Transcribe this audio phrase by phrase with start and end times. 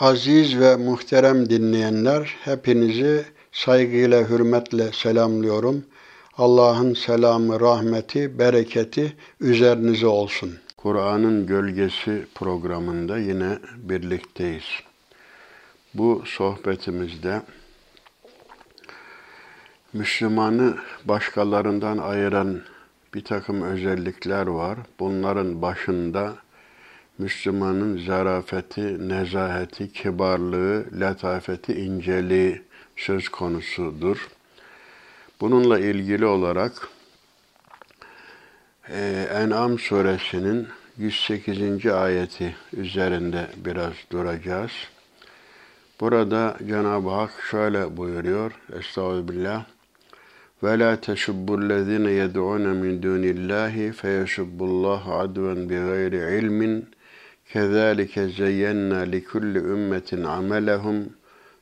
[0.00, 5.84] Aziz ve muhterem dinleyenler, hepinizi saygıyla, hürmetle selamlıyorum.
[6.38, 10.58] Allah'ın selamı, rahmeti, bereketi üzerinize olsun.
[10.76, 14.64] Kur'an'ın Gölgesi programında yine birlikteyiz.
[15.94, 17.42] Bu sohbetimizde
[19.92, 22.60] Müslümanı başkalarından ayıran
[23.14, 24.78] bir takım özellikler var.
[25.00, 26.34] Bunların başında
[27.18, 32.62] Müslümanın zarafeti, nezaheti, kibarlığı, letafeti, inceliği
[32.96, 34.28] söz konusudur.
[35.40, 36.88] Bununla ilgili olarak
[38.88, 41.86] e, En'am suresinin 108.
[41.86, 44.72] ayeti üzerinde biraz duracağız.
[46.00, 48.52] Burada Cenab-ı Hak şöyle buyuruyor.
[48.78, 49.64] Estağfirullah.
[50.62, 56.93] Ve la tesubbüllezine yed'une min dunillahi feyesubbullaha adven bi gayri ilmin
[58.28, 61.12] zeyyenna li kulli ümmetin amelehum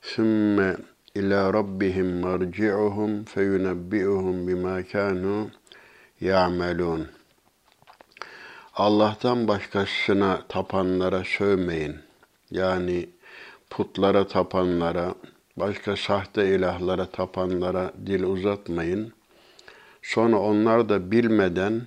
[0.03, 0.77] sümme
[1.15, 5.51] ila rabbihim merci'uhum feyunebbi'uhum bima kanu
[6.21, 7.09] ya'melun.
[8.75, 11.97] Allah'tan başkasına tapanlara sövmeyin.
[12.51, 13.09] Yani
[13.71, 15.15] putlara tapanlara,
[15.57, 19.13] başka sahte ilahlara tapanlara dil uzatmayın.
[20.03, 21.87] Sonra onlar da bilmeden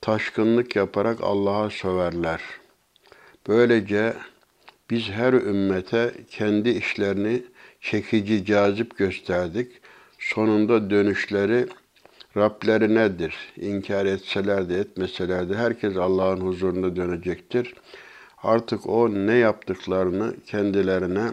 [0.00, 2.40] taşkınlık yaparak Allah'a söverler.
[3.48, 4.14] Böylece
[4.90, 7.42] biz her ümmete kendi işlerini
[7.80, 9.72] çekici, cazip gösterdik.
[10.18, 11.66] Sonunda dönüşleri
[12.36, 13.34] Rabblerinedir.
[13.56, 17.74] İnkar etseler de etmeseler de herkes Allah'ın huzuruna dönecektir.
[18.42, 21.30] Artık o ne yaptıklarını kendilerine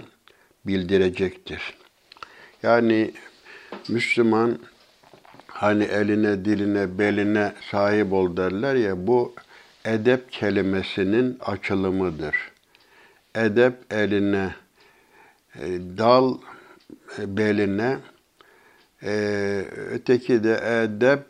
[0.65, 1.73] bildirecektir.
[2.63, 3.11] Yani
[3.89, 4.59] Müslüman
[5.47, 9.33] hani eline, diline, beline sahip ol derler ya bu
[9.85, 12.35] edep kelimesinin açılımıdır.
[13.35, 14.55] Edep eline,
[15.55, 15.65] e,
[15.97, 16.37] dal
[17.19, 17.97] e, beline,
[19.03, 19.11] e,
[19.91, 21.25] öteki de edep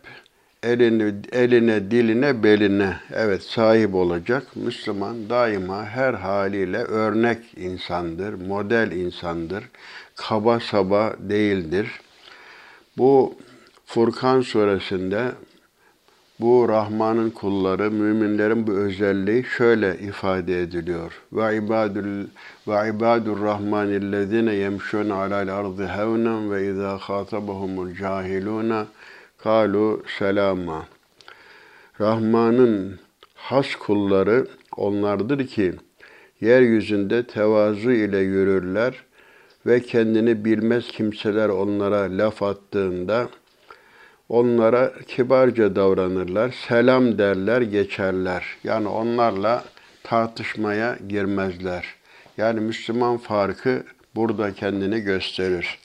[0.63, 4.55] eline, eline, diline, beline evet sahip olacak.
[4.55, 9.63] Müslüman daima her haliyle örnek insandır, model insandır.
[10.15, 11.87] Kaba saba değildir.
[12.97, 13.35] Bu
[13.85, 15.31] Furkan suresinde
[16.39, 21.21] bu Rahman'ın kulları, müminlerin bu özelliği şöyle ifade ediliyor.
[21.33, 22.25] Ve ibadul
[22.67, 28.83] ve ibadur rahmanillezine yemşun alal ardı hevnen ve izâ khâtabahumul cahilûne
[29.37, 30.85] kalu selama.
[32.01, 32.99] Rahman'ın
[33.35, 34.47] has kulları
[34.77, 35.73] onlardır ki
[36.41, 39.03] yeryüzünde tevazu ile yürürler
[39.65, 43.29] ve kendini bilmez kimseler onlara laf attığında
[44.29, 48.45] onlara kibarca davranırlar, selam derler, geçerler.
[48.63, 49.63] Yani onlarla
[50.03, 51.85] tartışmaya girmezler.
[52.37, 53.83] Yani Müslüman farkı
[54.15, 55.79] burada kendini gösterir.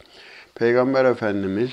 [0.55, 1.71] Peygamber Efendimiz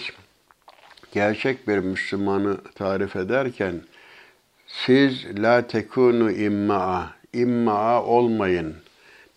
[1.13, 3.81] gerçek bir Müslümanı tarif ederken
[4.67, 8.75] siz la tekunu imma'a, imma'a olmayın.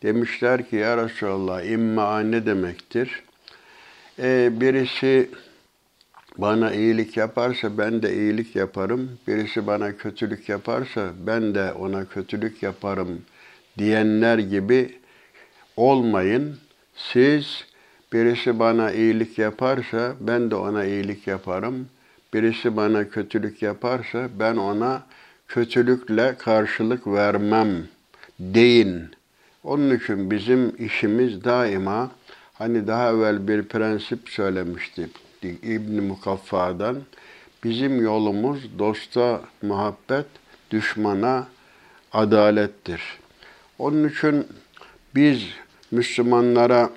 [0.03, 3.23] Demişler ki ya Resulallah imma'a ne demektir?
[4.19, 5.31] Ee, birisi
[6.41, 9.19] bana iyilik yaparsa ben de iyilik yaparım.
[9.29, 13.23] Birisi bana kötülük yaparsa ben de ona kötülük yaparım
[13.79, 14.99] diyenler gibi
[15.77, 16.57] olmayın.
[16.97, 17.65] Siz
[18.13, 21.89] birisi bana iyilik yaparsa ben de ona iyilik yaparım.
[22.35, 25.03] Birisi bana kötülük yaparsa ben ona
[25.49, 27.69] kötülükle karşılık vermem
[28.39, 29.11] deyin.
[29.65, 32.11] Onun için bizim işimiz daima
[32.53, 34.29] hani daha evvel bir prensip
[35.41, 37.03] söylemiştik İbn Mukaffa'dan
[37.65, 40.27] bizim yolumuz dosta muhabbet,
[40.71, 41.49] düşmana
[42.13, 43.03] adalettir.
[43.79, 44.47] Onun için
[45.15, 45.43] biz
[45.91, 46.91] Müslümanlara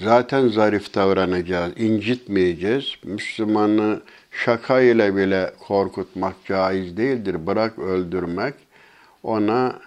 [0.00, 2.94] zaten zarif davranacağız, incitmeyeceğiz.
[3.04, 7.46] Müslümanı şaka ile bile korkutmak caiz değildir.
[7.46, 8.54] Bırak öldürmek.
[9.22, 9.80] Ona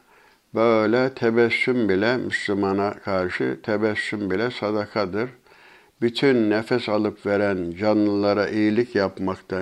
[0.54, 5.30] böyle tebessüm bile Müslümana karşı tebessüm bile sadakadır
[6.02, 9.62] bütün nefes alıp veren canlılara iyilik yapmak da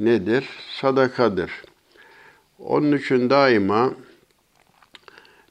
[0.00, 0.48] nedir?
[0.80, 1.50] Sadakadır.
[2.58, 3.92] Onun için daima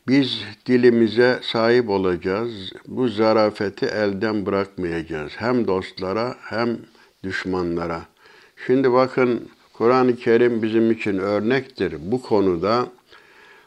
[0.07, 2.73] biz dilimize sahip olacağız.
[2.87, 5.31] Bu zarafeti elden bırakmayacağız.
[5.35, 6.77] Hem dostlara hem
[7.23, 8.01] düşmanlara.
[8.67, 11.95] Şimdi bakın Kur'an-ı Kerim bizim için örnektir.
[11.99, 12.87] Bu konuda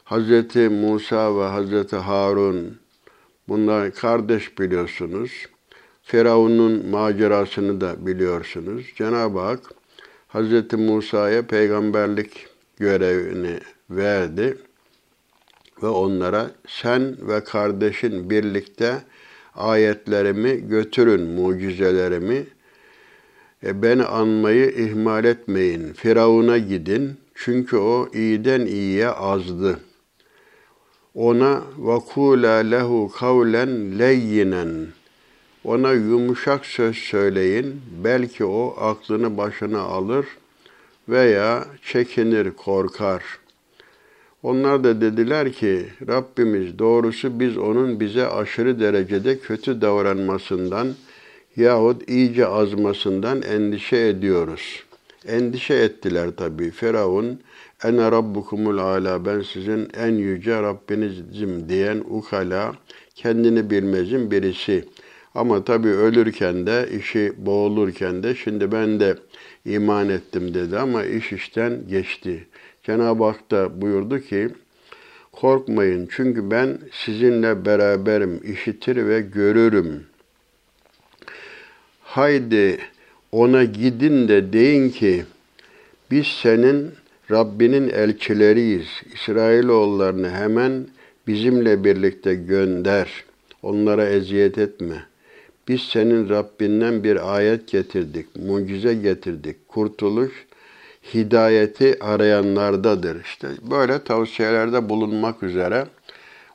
[0.04, 0.56] Hz.
[0.70, 1.92] Musa ve Hz.
[1.92, 2.78] Harun
[3.48, 5.46] bunlar kardeş biliyorsunuz.
[6.10, 8.86] Firavun'un macerasını da biliyorsunuz.
[8.96, 9.60] Cenab-ı Hak
[10.28, 10.72] Hz.
[10.72, 12.46] Musa'ya peygamberlik
[12.76, 13.60] görevini
[13.90, 14.56] verdi.
[15.82, 19.02] ve onlara sen ve kardeşin birlikte
[19.54, 22.46] ayetlerimi götürün, mucizelerimi.
[23.64, 25.92] E, beni anmayı ihmal etmeyin.
[25.92, 27.16] Firavun'a gidin.
[27.34, 29.80] Çünkü o iyiden iyiye azdı.
[31.14, 34.97] Ona vakula lehu kavlen leyyinen.
[35.68, 37.80] Ona yumuşak söz söyleyin.
[38.04, 40.26] Belki o aklını başına alır
[41.08, 43.48] veya çekinir, korkar.''
[44.42, 50.88] Onlar da dediler ki Rabbimiz doğrusu biz onun bize aşırı derecede kötü davranmasından
[51.56, 54.84] yahut iyice azmasından endişe ediyoruz.
[55.26, 56.70] Endişe ettiler tabi.
[56.70, 57.40] Firavun
[57.84, 62.74] ene rabbukumul ala ben sizin en yüce Rabbinizim diyen ukala
[63.14, 64.84] kendini bilmezin birisi.
[65.38, 69.16] Ama tabi ölürken de işi boğulurken de şimdi ben de
[69.64, 72.46] iman ettim dedi ama iş işten geçti.
[72.82, 74.48] Cenab-ı Hak da buyurdu ki,
[75.32, 80.06] korkmayın çünkü ben sizinle beraberim, işitir ve görürüm.
[82.02, 82.78] Haydi
[83.32, 85.24] ona gidin de deyin ki,
[86.10, 86.90] biz senin
[87.30, 88.88] Rabbinin elçileriyiz.
[89.14, 90.86] İsrailoğullarını hemen
[91.26, 93.24] bizimle birlikte gönder.
[93.62, 95.07] Onlara eziyet etme.
[95.68, 99.68] Biz senin Rabbinden bir ayet getirdik, mucize getirdik.
[99.68, 100.46] Kurtuluş
[101.14, 103.24] hidayeti arayanlardadır.
[103.24, 105.86] İşte böyle tavsiyelerde bulunmak üzere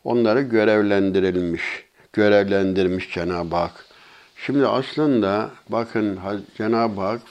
[0.04, 1.64] onları görevlendirilmiş,
[2.14, 3.86] görevlendirmiş Cenab-ı Hak.
[4.36, 6.20] Şimdi aslında bakın
[6.58, 7.22] Cenab-ı Hak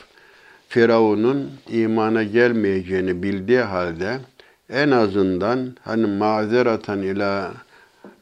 [0.69, 4.19] Firavun'un imana gelmeyeceğini bildiği halde
[4.71, 7.53] en azından hani mazeratan ila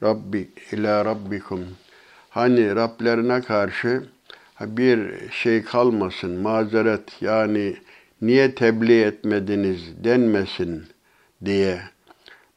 [0.03, 1.61] Rabbi ila Rabbikum
[2.41, 4.03] hani Rablerine karşı
[4.61, 7.77] bir şey kalmasın mazeret yani
[8.23, 10.85] niye tebliğ etmediniz denmesin
[11.45, 11.81] diye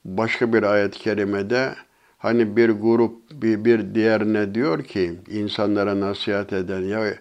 [0.05, 1.73] başka bir ayet-i kerimede
[2.17, 7.13] hani bir grup bir, bir diğerine diyor ki insanlara nasihat eden ya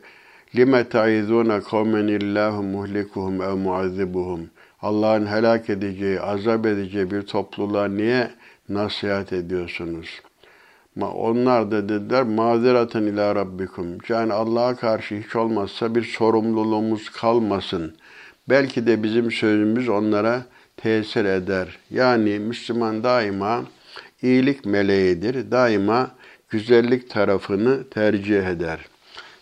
[0.55, 4.51] lime taizuna kavmen illahu muhlikuhum ev muazzibuhum
[4.83, 8.31] Allah'ın helak edeceği, azap edeceği bir topluluğa niye
[8.69, 10.21] nasihat ediyorsunuz?
[11.01, 13.87] Onlar da dediler mazeratan ila rabbikum.
[14.09, 17.95] Yani Allah'a karşı hiç olmazsa bir sorumluluğumuz kalmasın.
[18.49, 20.43] Belki de bizim sözümüz onlara
[20.77, 21.79] tesir eder.
[21.91, 23.65] Yani Müslüman daima
[24.23, 25.51] iyilik meleğidir.
[25.51, 26.11] Daima
[26.49, 28.81] güzellik tarafını tercih eder.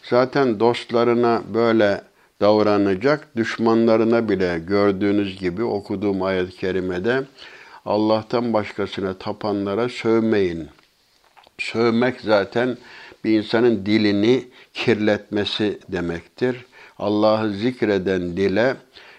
[0.03, 2.03] Zaten dostlarına böyle
[2.41, 7.23] davranacak, düşmanlarına bile gördüğünüz gibi okuduğum ayet-i kerimede
[7.85, 10.69] Allah'tan başkasına tapanlara sövmeyin.
[11.61, 12.77] Sövmek zaten
[13.25, 16.57] bir insanın dilini kirletmesi demektir.
[16.99, 18.77] Allah'ı zikreden dile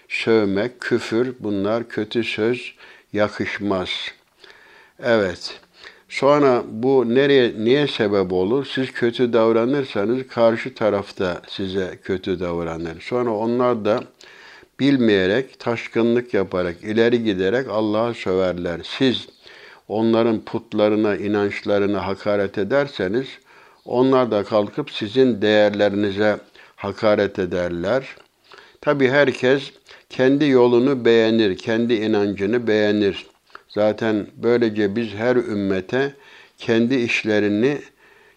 [0.08, 2.74] sövmek, küfür bunlar kötü söz
[3.12, 3.90] yakışmaz.
[5.02, 5.60] Evet.
[6.08, 8.66] Sonra bu nereye niye sebep olur?
[8.74, 13.00] Siz kötü davranırsanız karşı tarafta size kötü davranır.
[13.00, 14.04] Sonra onlar da
[14.80, 18.80] bilmeyerek, taşkınlık yaparak, ileri giderek Allah'a söverler.
[18.84, 19.28] Siz
[19.88, 23.26] onların putlarına, inançlarına hakaret ederseniz
[23.84, 26.38] onlar da kalkıp sizin değerlerinize
[26.76, 28.16] hakaret ederler.
[28.80, 29.72] Tabi herkes
[30.10, 33.26] kendi yolunu beğenir, kendi inancını beğenir.
[33.68, 36.14] Zaten böylece biz her ümmete
[36.58, 37.78] kendi işlerini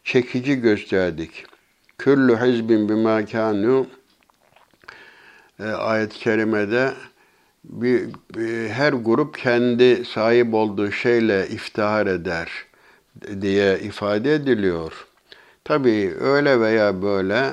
[0.04, 1.46] çekici gösterdik.
[1.98, 3.88] Küllü hizbin bima kanu
[5.60, 6.94] e, ayet-i kerimede
[7.70, 12.50] bir, bir, her grup kendi sahip olduğu şeyle iftihar eder
[13.42, 15.08] diye ifade ediliyor.
[15.64, 17.50] Tabii öyle veya böyle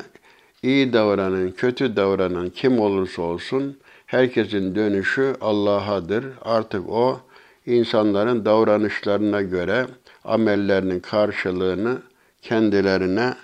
[0.62, 6.25] iyi davranan, kötü davranan kim olursa olsun herkesin dönüşü Allah'adır.
[6.42, 7.21] Artık o
[7.66, 9.87] insanların davranışlarına göre
[10.25, 11.99] amellerinin karşılığını
[12.42, 13.35] kendilerine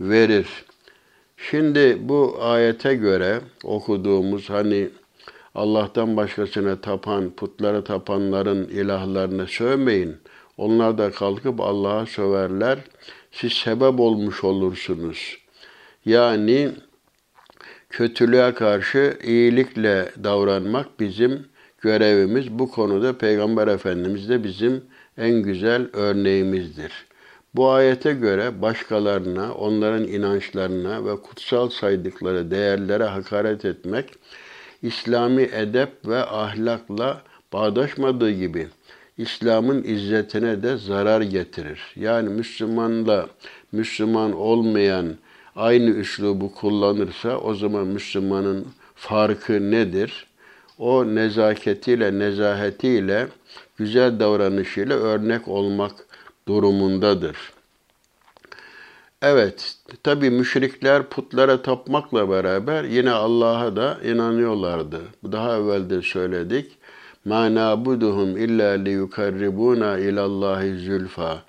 [0.00, 0.64] verir.
[1.36, 4.88] Şimdi bu ayete göre okuduğumuz hani
[5.56, 10.16] Allah'tan başkasına tapan, putlara tapanların ilahlarına sövmeyin.
[10.56, 12.78] Onlar da kalkıp Allah'a söverler.
[13.32, 15.38] Siz sebep olmuş olursunuz.
[16.04, 16.70] Yani
[17.90, 21.46] kötülüğe karşı iyilikle davranmak bizim
[21.80, 22.50] görevimiz.
[22.50, 24.84] Bu konuda Peygamber Efendimiz de bizim
[25.18, 26.92] en güzel örneğimizdir.
[27.54, 34.10] Bu ayete göre başkalarına, onların inançlarına ve kutsal saydıkları değerlere hakaret etmek,
[34.82, 38.68] İslami edep ve ahlakla bağdaşmadığı gibi
[39.18, 41.80] İslam'ın izzetine de zarar getirir.
[41.96, 43.26] Yani Müslümanla
[43.72, 45.16] Müslüman olmayan
[45.56, 50.26] aynı üslubu kullanırsa o zaman Müslümanın farkı nedir?
[50.78, 53.28] O nezaketiyle, nezahetiyle
[53.76, 55.92] güzel davranışıyla örnek olmak
[56.48, 57.55] durumundadır.
[59.25, 65.01] Evet, tabi müşrikler putlara tapmakla beraber yine Allah'a da inanıyorlardı.
[65.23, 66.77] Daha evvel de söyledik.
[67.27, 71.43] مَا نَعْبُدُهُمْ اِلَّا لِيُكَرِّبُونَ اِلَى اللّٰهِ zülfa.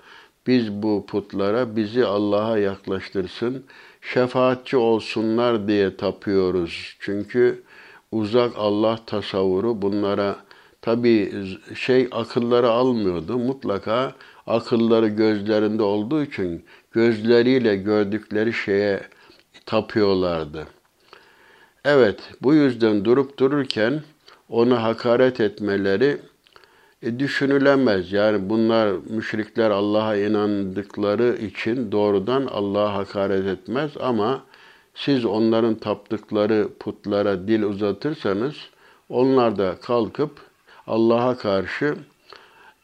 [0.47, 3.63] Biz bu putlara bizi Allah'a yaklaştırsın,
[4.01, 6.95] şefaatçi olsunlar diye tapıyoruz.
[6.99, 7.63] Çünkü
[8.11, 10.35] uzak Allah tasavvuru bunlara
[10.81, 11.33] tabi
[11.75, 13.37] şey akılları almıyordu.
[13.37, 14.13] Mutlaka
[14.47, 19.00] akılları gözlerinde olduğu için gözleriyle gördükleri şeye
[19.66, 20.66] tapıyorlardı.
[21.84, 24.02] Evet, bu yüzden durup dururken
[24.48, 26.18] ona hakaret etmeleri
[27.02, 28.12] e, düşünülemez.
[28.12, 34.44] Yani bunlar müşrikler Allah'a inandıkları için doğrudan Allah'a hakaret etmez ama
[34.94, 38.54] siz onların taptıkları putlara dil uzatırsanız
[39.08, 40.30] onlar da kalkıp
[40.86, 41.94] Allah'a karşı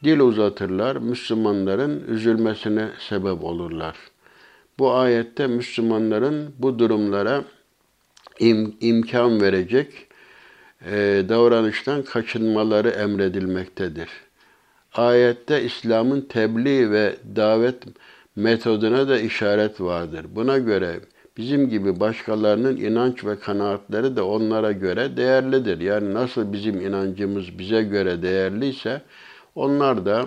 [0.05, 3.95] dil uzatırlar, Müslümanların üzülmesine sebep olurlar.
[4.79, 7.43] Bu ayette Müslümanların bu durumlara
[8.39, 10.07] im, imkan verecek
[10.85, 14.09] e, davranıştan kaçınmaları emredilmektedir.
[14.93, 17.83] Ayette İslam'ın tebliğ ve davet
[18.35, 20.25] metoduna da işaret vardır.
[20.35, 20.99] Buna göre
[21.37, 25.79] bizim gibi başkalarının inanç ve kanaatleri de onlara göre değerlidir.
[25.81, 29.01] Yani nasıl bizim inancımız bize göre değerliyse
[29.55, 30.25] onlar da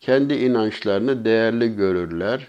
[0.00, 2.46] kendi inançlarını değerli görürler.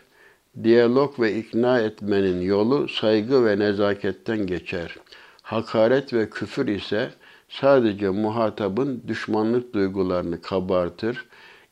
[0.63, 4.96] Diyalog ve ikna etmenin yolu saygı ve nezaketten geçer.
[5.41, 7.10] Hakaret ve küfür ise
[7.50, 11.25] sadece muhatabın düşmanlık duygularını kabartır,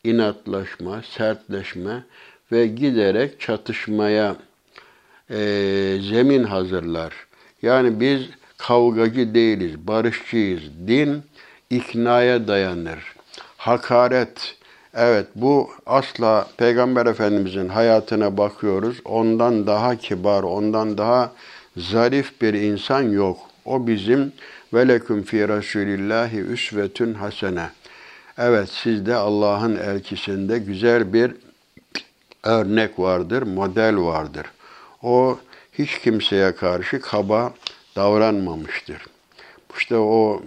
[0.03, 2.03] inatlaşma, sertleşme
[2.51, 4.35] ve giderek çatışmaya
[5.29, 5.37] e,
[6.09, 7.13] zemin hazırlar.
[7.61, 8.21] Yani biz
[8.57, 10.63] kavgacı değiliz, barışçıyız.
[10.87, 11.23] Din
[11.69, 13.14] iknaya dayanır
[13.65, 14.55] hakaret.
[14.93, 19.01] Evet bu asla Peygamber Efendimizin hayatına bakıyoruz.
[19.05, 21.31] Ondan daha kibar, ondan daha
[21.77, 23.37] zarif bir insan yok.
[23.65, 24.33] O bizim
[24.73, 27.69] veleküm fi Resulillahi üsvetün hasene.
[28.37, 31.35] Evet sizde Allah'ın elçisinde güzel bir
[32.43, 34.45] örnek vardır, model vardır.
[35.03, 35.39] O
[35.73, 37.53] hiç kimseye karşı kaba
[37.95, 39.05] davranmamıştır.
[39.77, 40.41] İşte o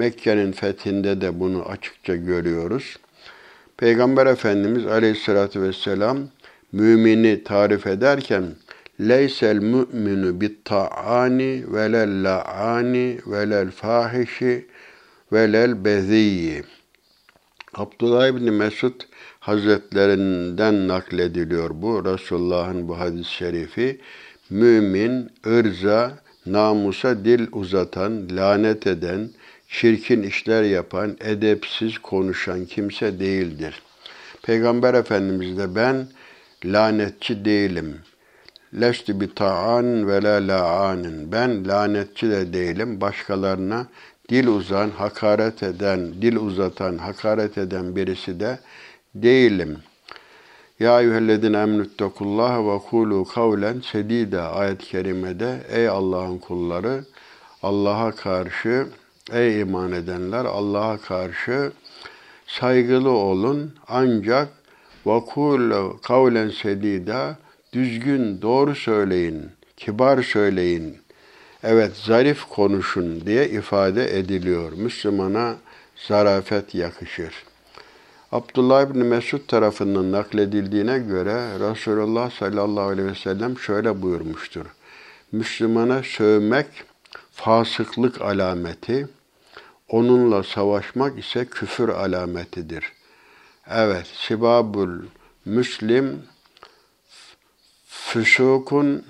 [0.00, 2.96] Mekke'nin fethinde de bunu açıkça görüyoruz.
[3.76, 6.18] Peygamber Efendimiz Aleyhisselatü Vesselam
[6.72, 8.44] mümini tarif ederken
[9.00, 14.66] leysel mü'minu bit ta'ani velel la'ani velel fahişi
[15.32, 16.62] velel beziyyi.
[17.74, 19.00] Abdullah İbni Mesud
[19.40, 22.04] Hazretlerinden naklediliyor bu.
[22.04, 24.00] Resulullah'ın bu hadis-i şerifi.
[24.50, 29.30] Mümin, ırza, namusa dil uzatan, lanet eden,
[29.70, 33.82] çirkin işler yapan, edepsiz konuşan kimse değildir.
[34.42, 36.06] Peygamber Efendimiz de ben
[36.64, 37.98] lanetçi değilim.
[38.80, 41.32] Leştü bi ta'an ve la la'anin.
[41.32, 43.00] Ben lanetçi de değilim.
[43.00, 43.86] Başkalarına
[44.28, 48.58] dil uzan, hakaret eden, dil uzatan, hakaret eden birisi de
[49.14, 49.78] değilim.
[50.80, 57.04] Ya eyyühellezine emnüttekullaha ve kulu kavlen sedide ayet-i kerimede ey Allah'ın kulları
[57.62, 58.86] Allah'a karşı
[59.32, 61.72] Ey iman edenler Allah'a karşı
[62.46, 64.48] saygılı olun ancak
[65.04, 67.36] vakul kavlen sedida
[67.72, 70.98] düzgün doğru söyleyin, kibar söyleyin.
[71.62, 74.72] Evet zarif konuşun diye ifade ediliyor.
[74.72, 75.54] Müslümana
[76.08, 77.44] zarafet yakışır.
[78.32, 81.34] Abdullah İbni Mesud tarafından nakledildiğine göre
[81.70, 84.66] Resulullah sallallahu aleyhi ve sellem şöyle buyurmuştur.
[85.32, 86.66] Müslümana sövmek
[87.44, 89.08] fasıklık alameti,
[89.88, 92.92] onunla savaşmak ise küfür alametidir.
[93.66, 94.98] Evet, sibabul
[95.44, 96.22] müslim
[97.86, 99.04] füsukun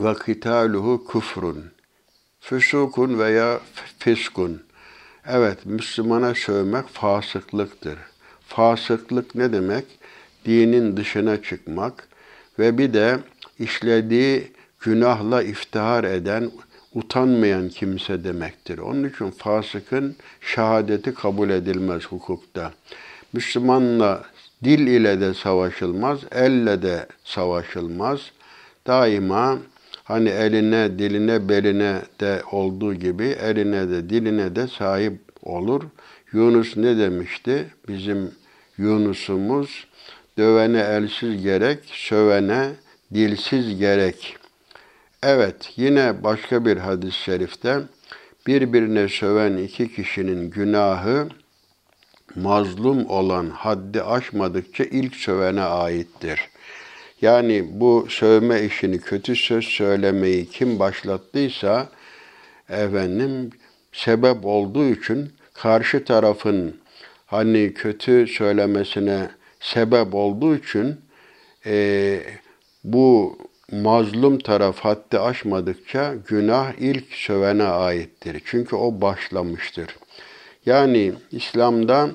[0.00, 1.64] ve kitaluhu küfrün.
[2.40, 3.60] Füsukun veya
[3.98, 4.62] fiskun.
[5.26, 7.98] Evet, Müslümana sövmek fasıklıktır.
[8.46, 9.84] Fasıklık ne demek?
[10.44, 12.08] Dinin dışına çıkmak
[12.58, 13.18] ve bir de
[13.58, 16.50] işlediği günahla iftihar eden,
[16.94, 18.78] utanmayan kimse demektir.
[18.78, 22.72] Onun için fasıkın şehadeti kabul edilmez hukukta.
[23.32, 24.24] Müslümanla
[24.64, 28.20] dil ile de savaşılmaz, elle de savaşılmaz.
[28.86, 29.58] Daima
[30.04, 35.82] hani eline, diline, beline de olduğu gibi eline de diline de sahip olur.
[36.32, 37.66] Yunus ne demişti?
[37.88, 38.30] Bizim
[38.78, 39.86] Yunus'umuz
[40.38, 42.68] dövene elsiz gerek, sövene
[43.14, 44.47] dilsiz gerek.''
[45.22, 47.80] Evet, yine başka bir hadis-i şerifte
[48.46, 51.28] birbirine söven iki kişinin günahı
[52.34, 56.40] mazlum olan haddi aşmadıkça ilk sövene aittir.
[57.22, 61.88] Yani bu sövme işini, kötü söz söylemeyi kim başlattıysa
[62.68, 63.50] efendim
[63.92, 66.76] sebep olduğu için karşı tarafın
[67.26, 71.00] hani kötü söylemesine sebep olduğu için
[71.66, 72.20] e,
[72.84, 73.38] bu
[73.72, 78.42] mazlum taraf haddi aşmadıkça günah ilk sövene aittir.
[78.44, 79.96] Çünkü o başlamıştır.
[80.66, 82.10] Yani İslam'da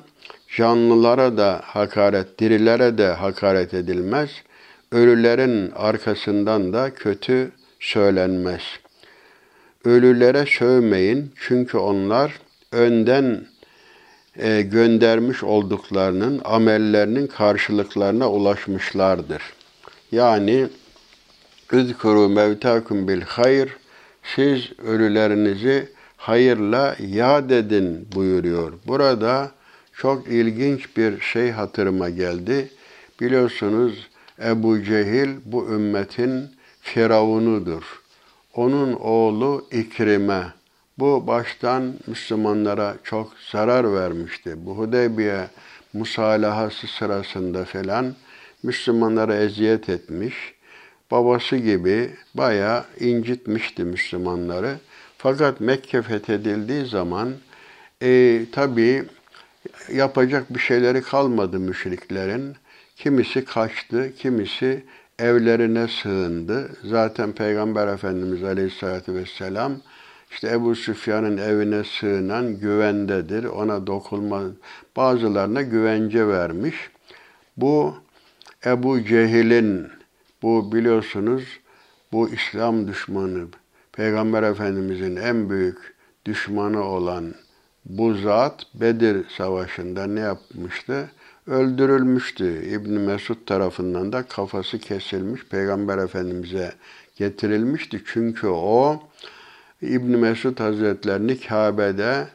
[0.55, 4.29] canlılara da hakaret, dirilere de hakaret edilmez.
[4.91, 8.61] Ölülerin arkasından da kötü söylenmez.
[9.85, 12.39] Ölülere sövmeyin çünkü onlar
[12.71, 13.45] önden
[14.35, 19.41] e, göndermiş olduklarının amellerinin karşılıklarına ulaşmışlardır.
[20.11, 20.67] Yani
[21.73, 23.77] Üzkuru mevtakum bil hayr.
[24.23, 28.73] Siz ölülerinizi hayırla yad edin buyuruyor.
[28.87, 29.51] Burada
[29.93, 32.69] çok ilginç bir şey hatırıma geldi.
[33.21, 34.07] Biliyorsunuz
[34.43, 36.43] Ebu Cehil bu ümmetin
[36.81, 38.01] firavunudur.
[38.55, 40.43] Onun oğlu İkrime.
[40.99, 44.53] Bu baştan Müslümanlara çok zarar vermişti.
[44.57, 45.47] Bu Hudeybiye
[45.93, 48.15] musalahası sırasında falan
[48.63, 50.53] Müslümanlara eziyet etmiş.
[51.13, 54.75] Babası gibi bayağı incitmişti Müslümanları.
[55.17, 57.33] Fakat Mekke fethedildiği zaman
[58.01, 59.03] e, tabii
[59.91, 62.55] yapacak bir şeyleri kalmadı müşriklerin.
[62.95, 64.83] Kimisi kaçtı, kimisi
[65.19, 66.69] evlerine sığındı.
[66.83, 69.73] Zaten Peygamber Efendimiz Aleyhisselatü Vesselam
[70.31, 73.43] işte Ebu Süfyan'ın evine sığınan güvendedir.
[73.43, 74.41] Ona dokunma,
[74.95, 76.75] bazılarına güvence vermiş.
[77.57, 77.95] Bu
[78.65, 79.87] Ebu Cehil'in,
[80.43, 81.43] bu biliyorsunuz
[82.11, 83.47] bu İslam düşmanı,
[83.91, 85.77] Peygamber Efendimizin en büyük
[86.25, 87.33] düşmanı olan
[87.85, 91.11] bu zat Bedir Savaşı'nda ne yapmıştı?
[91.47, 92.65] Öldürülmüştü.
[92.65, 96.73] İbn Mesud tarafından da kafası kesilmiş Peygamber Efendimiz'e
[97.15, 98.01] getirilmişti.
[98.05, 99.03] Çünkü o
[99.81, 102.27] İbn Mesud Hazretlerini Kabe'de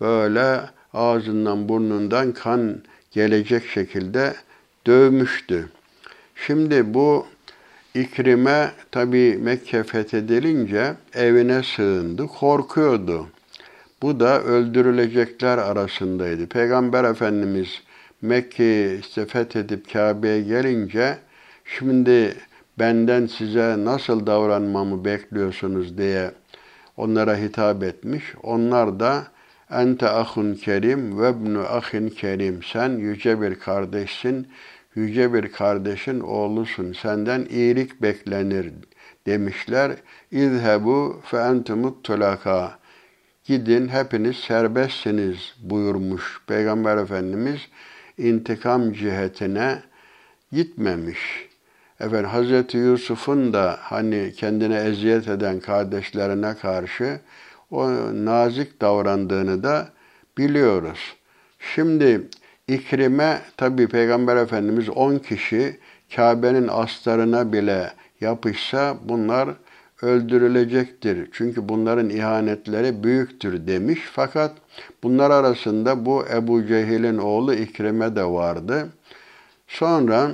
[0.00, 0.60] böyle
[0.94, 4.34] ağzından burnundan kan gelecek şekilde
[4.86, 5.68] dövmüştü.
[6.34, 7.26] Şimdi bu
[7.96, 13.26] İkrime tabi Mekke fethedilince evine sığındı, korkuyordu.
[14.02, 16.46] Bu da öldürülecekler arasındaydı.
[16.46, 17.68] Peygamber Efendimiz
[18.22, 21.18] Mekke'yi işte fethedip Kabe'ye gelince
[21.64, 22.34] şimdi
[22.78, 26.30] benden size nasıl davranmamı bekliyorsunuz diye
[26.96, 28.24] onlara hitap etmiş.
[28.42, 29.24] Onlar da
[29.70, 32.60] ente ahun kerim ve ibnu ahin kerim.
[32.62, 34.48] Sen yüce bir kardeşsin,
[34.96, 36.92] yüce bir kardeşin oğlusun.
[36.92, 38.72] Senden iyilik beklenir
[39.26, 39.92] demişler.
[40.30, 42.78] İzhebu fe entumut tulaka.
[43.44, 47.60] Gidin hepiniz serbestsiniz buyurmuş Peygamber Efendimiz
[48.18, 49.82] intikam cihetine
[50.52, 51.48] gitmemiş.
[52.00, 57.20] Efendim Hazreti Yusuf'un da hani kendine eziyet eden kardeşlerine karşı
[57.70, 57.88] o
[58.24, 59.88] nazik davrandığını da
[60.38, 61.16] biliyoruz.
[61.58, 62.28] Şimdi
[62.68, 65.80] İkrime tabi Peygamber Efendimiz 10 kişi
[66.16, 69.48] Kabe'nin astarına bile yapışsa bunlar
[70.02, 71.28] öldürülecektir.
[71.32, 74.00] Çünkü bunların ihanetleri büyüktür demiş.
[74.12, 74.52] Fakat
[75.02, 78.88] bunlar arasında bu Ebu Cehil'in oğlu İkrime de vardı.
[79.68, 80.30] Sonra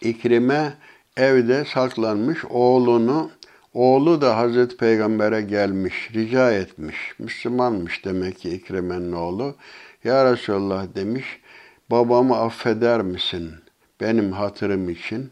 [0.00, 0.74] İkrime
[1.16, 3.30] evde saklanmış oğlunu,
[3.74, 6.96] oğlu da Hazreti Peygamber'e gelmiş, rica etmiş.
[7.18, 9.54] Müslümanmış demek ki İkrime'nin oğlu.
[10.04, 11.40] Ya Resulallah demiş,
[11.90, 13.54] babamı affeder misin
[14.00, 15.30] benim hatırım için?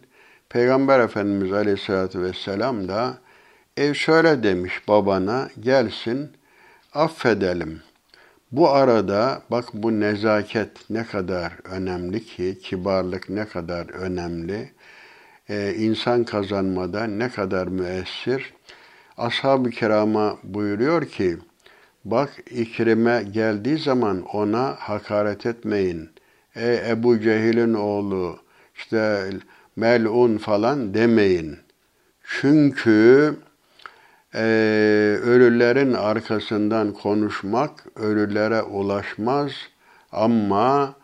[0.48, 3.18] Peygamber Efendimiz Aleyhisselatü Vesselam da
[3.76, 6.30] ev şöyle demiş babana gelsin
[6.94, 7.82] affedelim.
[8.52, 14.72] Bu arada bak bu nezaket ne kadar önemli ki, kibarlık ne kadar önemli,
[15.48, 18.54] ee, insan kazanmada ne kadar müessir.
[19.16, 21.38] Ashab-ı kirama buyuruyor ki,
[22.10, 26.10] bak İkrim'e geldiği zaman ona hakaret etmeyin.
[26.54, 28.38] Ey Ebu Cehil'in oğlu,
[28.74, 29.30] işte
[29.76, 31.58] melun falan demeyin.
[32.24, 33.34] Çünkü
[34.34, 34.40] e,
[35.22, 39.52] ölülerin arkasından konuşmak ölülere ulaşmaz
[40.12, 40.94] ama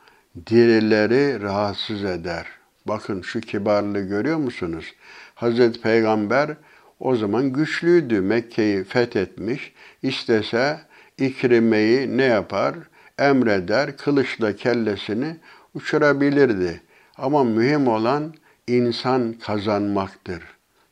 [0.46, 2.46] dirileri rahatsız eder.
[2.86, 4.94] Bakın şu kibarlığı görüyor musunuz?
[5.34, 6.56] Hazreti Peygamber
[7.00, 8.20] o zaman güçlüydü.
[8.20, 9.72] Mekke'yi fethetmiş.
[10.02, 10.80] İstese
[11.18, 12.74] İkrime'yi ne yapar?
[13.18, 15.36] Emreder, kılıçla kellesini
[15.74, 16.80] uçurabilirdi.
[17.16, 18.34] Ama mühim olan
[18.66, 20.42] insan kazanmaktır.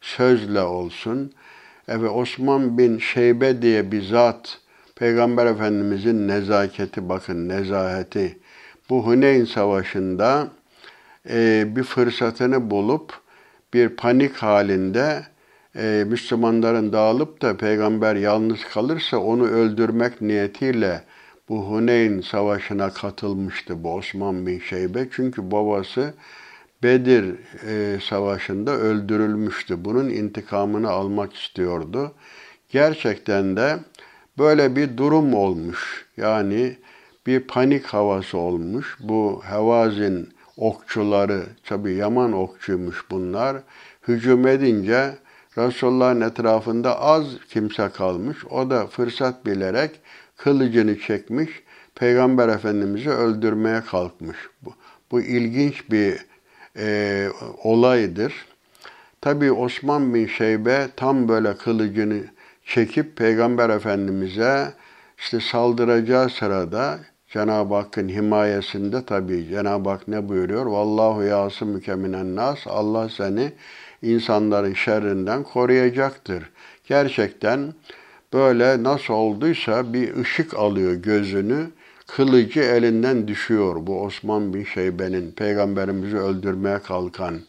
[0.01, 1.33] Sözle olsun.
[1.89, 4.59] Evet Osman bin Şeybe diye bir zat
[4.97, 8.39] Peygamber Efendimizin nezaketi bakın nezaheti
[8.91, 10.49] bu Huneyn Savaşı'nda
[11.31, 13.21] e, bir fırsatını bulup
[13.75, 15.23] bir panik halinde
[15.77, 21.03] e, Müslümanların dağılıp da peygamber yalnız kalırsa onu öldürmek niyetiyle
[21.49, 25.09] bu Huneyn Savaşı'na katılmıştı bu Osman bin Şeybe.
[25.13, 26.15] Çünkü babası
[26.83, 27.35] Bedir
[27.69, 29.85] e, Savaşı'nda öldürülmüştü.
[29.85, 32.13] Bunun intikamını almak istiyordu.
[32.69, 33.79] Gerçekten de
[34.39, 36.07] böyle bir durum olmuş.
[36.17, 36.77] Yani
[37.27, 38.97] bir panik havası olmuş.
[39.01, 43.57] Bu Hevazin okçuları, tabi Yaman okçuymuş bunlar.
[44.09, 45.15] Hücum edince
[45.59, 48.45] Resulullah'ın etrafında az kimse kalmış.
[48.51, 50.01] O da fırsat bilerek
[50.37, 51.51] kılıcını çekmiş,
[51.95, 54.37] Peygamber Efendimiz'i öldürmeye kalkmış.
[54.63, 54.75] Bu,
[55.11, 56.27] bu ilginç bir
[56.77, 57.29] e,
[57.63, 58.47] olaydır.
[59.21, 62.21] Tabi Osman bin Şeybe tam böyle kılıcını
[62.65, 64.73] çekip Peygamber Efendimiz'e
[65.19, 70.67] işte saldıracağı sırada Cenab-ı Hakk'ın himayesinde tabi Cenab-ı Hak ne buyuruyor?
[70.67, 72.67] Vallahu yası mükemminen nas.
[72.67, 73.53] Allah seni
[74.03, 76.51] insanların şerrinden koruyacaktır.
[76.85, 77.75] Gerçekten
[78.33, 81.67] böyle nasıl olduysa bir ışık alıyor gözünü.
[82.07, 87.41] Kılıcı elinden düşüyor bu Osman bin Şeybe'nin peygamberimizi öldürmeye kalkan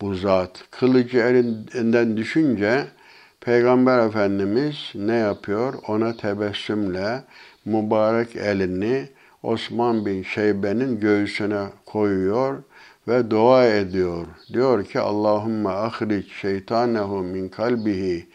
[0.00, 0.64] bu zat.
[0.70, 2.86] Kılıcı elinden düşünce
[3.40, 5.74] Peygamber Efendimiz ne yapıyor?
[5.88, 7.22] Ona tebessümle
[7.64, 9.08] mübarek elini
[9.42, 12.62] Osman bin Şeybe'nin göğsüne koyuyor
[13.10, 14.26] ve dua ediyor.
[14.52, 18.26] Diyor ki Allahümme ahric şeytanehu min kalbihi.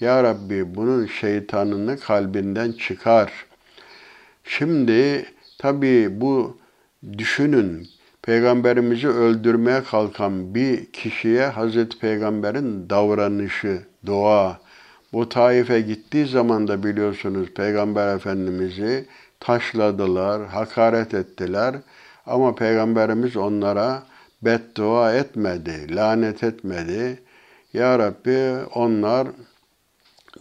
[0.00, 3.32] Ya Rabbi bunun şeytanını kalbinden çıkar.
[4.44, 5.26] Şimdi
[5.58, 6.56] tabi bu
[7.18, 7.88] düşünün
[8.22, 14.60] peygamberimizi öldürmeye kalkan bir kişiye Hazreti Peygamber'in davranışı, dua.
[15.12, 19.06] Bu Taif'e gittiği zaman da biliyorsunuz Peygamber Efendimiz'i
[19.40, 21.74] taşladılar, hakaret ettiler.
[22.26, 24.02] Ama Peygamberimiz onlara
[24.42, 27.18] beddua etmedi, lanet etmedi.
[27.72, 29.28] Ya Rabbi onlar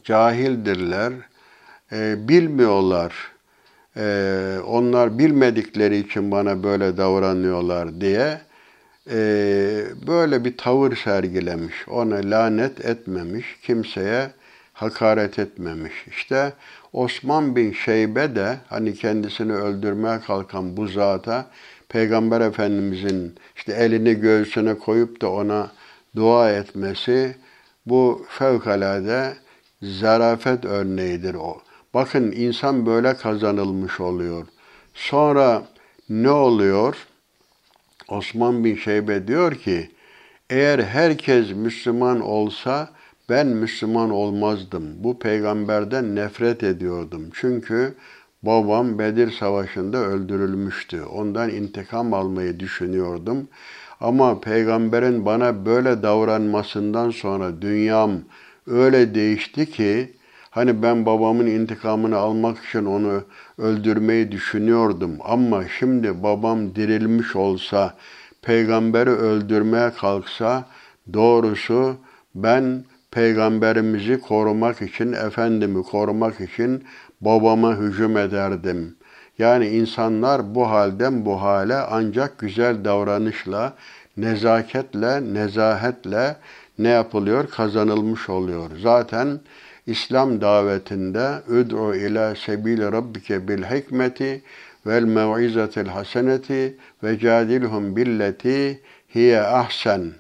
[0.04, 1.14] cahildirler,
[1.92, 3.32] e, bilmiyorlar.
[3.98, 8.42] E, onlar bilmedikleri için bana böyle davranıyorlar diye
[9.10, 9.18] e,
[10.08, 11.88] böyle bir tavır sergilemiş.
[11.88, 14.32] Ona lanet etmemiş, kimseye
[14.74, 15.94] hakaret etmemiş.
[16.08, 16.54] İşte
[16.94, 21.46] Osman bin Şeybe de hani kendisini öldürmeye kalkan bu zata
[21.92, 25.72] Peygamber Efendimizin işte elini göğsüne koyup da ona
[26.16, 27.36] dua etmesi
[27.86, 29.34] bu fevkalade
[29.82, 31.62] zarafet örneğidir o.
[31.94, 34.48] Bakın insan böyle kazanılmış oluyor.
[34.94, 35.64] Sonra
[36.10, 37.08] ne oluyor?
[38.08, 39.92] Osman bin Şeybe diyor ki,
[40.50, 42.90] eğer herkes Müslüman olsa
[43.30, 45.04] ben Müslüman olmazdım.
[45.04, 47.30] Bu peygamberden nefret ediyordum.
[47.34, 47.96] Çünkü
[48.44, 51.04] babam Bedir Savaşı'nda öldürülmüştü.
[51.04, 53.48] Ondan intikam almayı düşünüyordum.
[54.00, 58.12] Ama peygamberin bana böyle davranmasından sonra dünyam
[58.68, 60.14] öyle değişti ki
[60.50, 63.24] hani ben babamın intikamını almak için onu
[63.58, 67.94] öldürmeyi düşünüyordum ama şimdi babam dirilmiş olsa
[68.42, 70.66] peygamberi öldürmeye kalksa
[71.14, 71.96] doğrusu
[72.36, 76.84] ben peygamberimizi korumak için, efendimi korumak için
[77.22, 78.96] babama hücum ederdim.
[79.38, 83.74] Yani insanlar bu halden bu hale ancak güzel davranışla,
[84.18, 86.36] nezaketle, nezahetle
[86.80, 87.50] ne yapılıyor?
[87.50, 88.70] Kazanılmış oluyor.
[88.82, 89.40] Zaten
[89.88, 94.44] İslam davetinde üd'u ila sebil rabbike bil hikmeti
[94.88, 98.82] vel mev'izatil haseneti ve cadilhum billeti
[99.16, 100.12] hiye ahsen.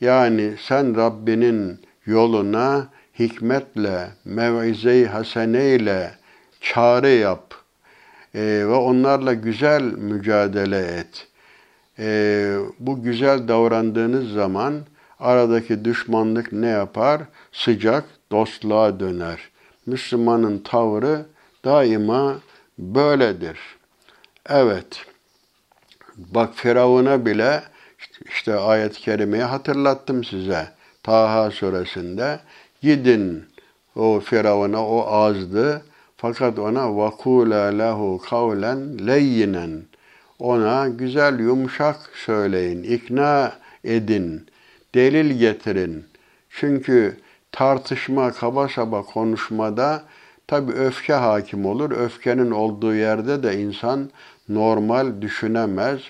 [0.00, 2.88] Yani sen Rabbinin yoluna
[3.20, 6.10] hikmetle, mev'ize-i haseneyle
[6.60, 7.54] çare yap
[8.34, 11.26] e, ve onlarla güzel mücadele et.
[11.98, 14.74] E, bu güzel davrandığınız zaman
[15.18, 17.22] aradaki düşmanlık ne yapar?
[17.52, 19.40] Sıcak dostluğa döner.
[19.86, 21.26] Müslümanın tavrı
[21.64, 22.36] daima
[22.78, 23.58] böyledir.
[24.48, 25.06] Evet.
[26.16, 27.62] Bak Firavun'a bile
[28.28, 30.68] işte ayet-i kerimeyi hatırlattım size.
[31.02, 32.40] Taha suresinde
[32.82, 33.44] gidin
[33.96, 35.82] o Firavun'a o azdı
[36.16, 39.82] fakat ona vakula lehu kavlen leyyinen
[40.40, 43.52] ona güzel yumuşak söyleyin, ikna
[43.84, 44.46] edin,
[44.94, 46.04] delil getirin.
[46.50, 47.16] Çünkü
[47.52, 50.02] tartışma, kaba saba konuşmada
[50.46, 51.90] tabi öfke hakim olur.
[51.90, 54.10] Öfkenin olduğu yerde de insan
[54.48, 56.00] normal düşünemez.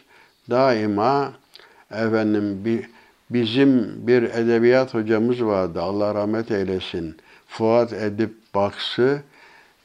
[0.50, 1.33] Daima
[1.90, 2.90] efendim bir
[3.30, 5.82] Bizim bir edebiyat hocamız vardı.
[5.82, 7.16] Allah rahmet eylesin.
[7.48, 9.22] Fuat Edip Baksı.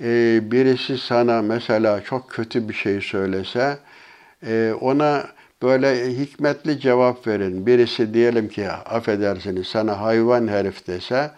[0.01, 3.77] Ee, birisi sana mesela çok kötü bir şey söylese
[4.47, 5.27] e, ona
[5.62, 7.65] böyle hikmetli cevap verin.
[7.65, 11.31] Birisi diyelim ki affedersiniz sana hayvan herif dese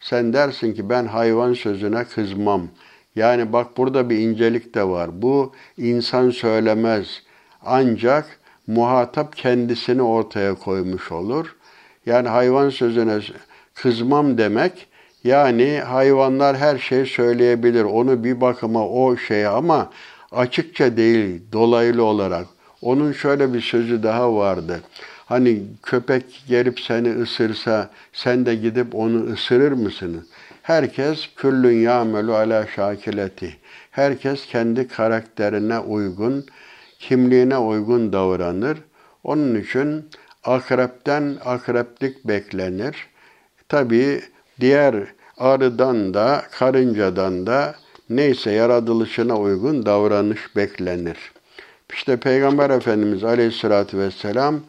[0.00, 2.68] sen dersin ki ben hayvan sözüne kızmam.
[3.16, 5.22] Yani bak burada bir incelik de var.
[5.22, 7.22] Bu insan söylemez.
[7.64, 11.56] Ancak muhatap kendisini ortaya koymuş olur.
[12.06, 13.20] Yani hayvan sözüne
[13.74, 14.88] kızmam demek
[15.24, 17.84] yani hayvanlar her şeyi söyleyebilir.
[17.84, 19.90] Onu bir bakıma o şey ama
[20.32, 22.46] açıkça değil, dolaylı olarak.
[22.82, 24.80] Onun şöyle bir sözü daha vardı.
[25.26, 30.26] Hani köpek gelip seni ısırsa sen de gidip onu ısırır mısın?
[30.62, 33.56] Herkes küllün yamelu ala şakileti.
[33.90, 36.46] Herkes kendi karakterine uygun,
[37.02, 38.78] kimliğine uygun davranır.
[39.24, 40.10] Onun için
[40.44, 42.96] akrepten akreplik beklenir.
[43.68, 44.22] Tabii
[44.60, 44.94] diğer
[45.38, 47.74] arıdan da, karıncadan da
[48.10, 51.32] neyse yaratılışına uygun davranış beklenir.
[51.92, 54.60] İşte Peygamber Efendimiz Aleyhisselatü Vesselam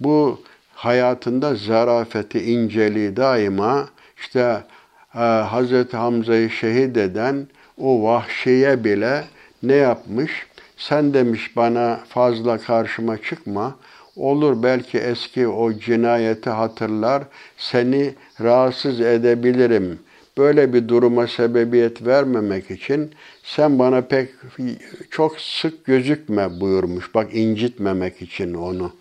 [0.00, 0.40] bu
[0.74, 4.62] hayatında zarafeti, inceliği daima işte
[5.14, 7.46] e, Hazreti Hamza'yı şehit eden
[7.78, 9.24] o vahşiye bile
[9.62, 10.47] ne yapmış?
[10.78, 13.76] Sen demiş bana fazla karşıma çıkma.
[14.16, 17.22] Olur belki eski o cinayeti hatırlar,
[17.56, 19.98] seni rahatsız edebilirim.
[20.38, 23.10] Böyle bir duruma sebebiyet vermemek için
[23.42, 24.28] sen bana pek
[25.10, 27.14] çok sık gözükme buyurmuş.
[27.14, 28.92] Bak incitmemek için onu.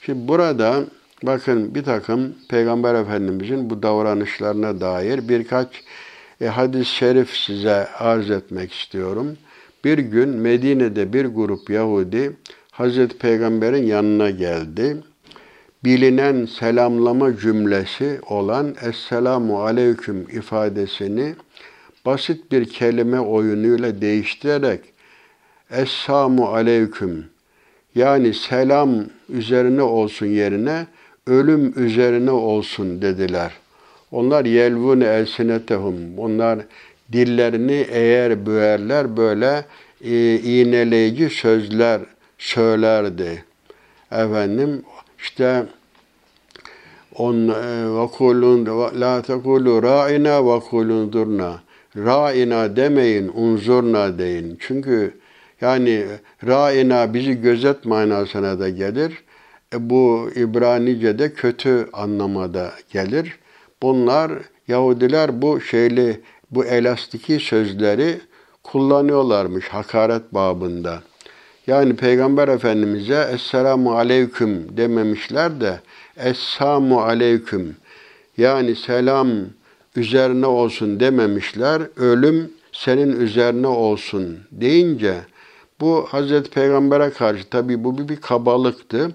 [0.00, 0.84] Şimdi burada
[1.22, 5.68] bakın bir takım Peygamber Efendimizin bu davranışlarına dair birkaç
[6.40, 9.36] e, hadis-i şerif size arz etmek istiyorum.
[9.84, 12.32] Bir gün Medine'de bir grup Yahudi
[12.70, 14.96] Hazreti Peygamber'in yanına geldi.
[15.84, 21.34] Bilinen selamlama cümlesi olan Esselamu Aleyküm ifadesini
[22.06, 24.80] basit bir kelime oyunuyla değiştirerek
[25.70, 27.24] Essamu Aleyküm
[27.94, 28.90] yani selam
[29.28, 30.86] üzerine olsun yerine
[31.26, 33.52] ölüm üzerine olsun dediler.
[34.10, 36.18] Onlar yelvune elsinetehum.
[36.18, 36.58] Onlar
[37.12, 39.64] dillerini eğer büğerler böyle
[40.04, 42.00] e, iğneleyici sözler
[42.38, 43.44] söylerdi.
[44.12, 44.82] Efendim
[45.18, 45.66] işte
[47.14, 48.66] on e, ve kulun
[49.00, 51.60] la tekulu ra'ina ve kulun durna.
[51.96, 54.56] Ra'ina demeyin, unzurna deyin.
[54.60, 55.14] Çünkü
[55.60, 56.04] yani
[56.46, 59.24] ra'ina bizi gözet manasına da gelir.
[59.74, 63.38] E, bu İbranice'de kötü anlamada gelir.
[63.82, 64.32] Bunlar
[64.68, 66.20] Yahudiler bu şeyli
[66.52, 68.20] bu elastiki sözleri
[68.62, 71.02] kullanıyorlarmış hakaret babında.
[71.66, 75.80] Yani Peygamber Efendimiz'e Esselamu Aleyküm dememişler de
[76.16, 77.76] Essamu Aleyküm
[78.36, 79.28] yani selam
[79.96, 81.82] üzerine olsun dememişler.
[81.96, 85.14] Ölüm senin üzerine olsun deyince
[85.80, 89.10] bu Hazreti Peygamber'e karşı tabi bu bir, kabalıktı.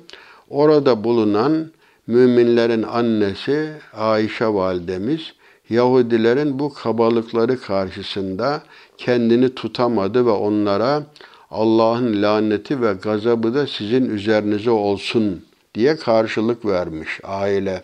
[0.50, 1.72] Orada bulunan
[2.08, 5.34] müminlerin annesi Ayşe validemiz
[5.70, 8.64] Yahudilerin bu kabalıkları karşısında
[8.98, 11.04] kendini tutamadı ve onlara
[11.52, 17.84] Allah'ın laneti ve gazabı da sizin üzerinize olsun diye karşılık vermiş aile.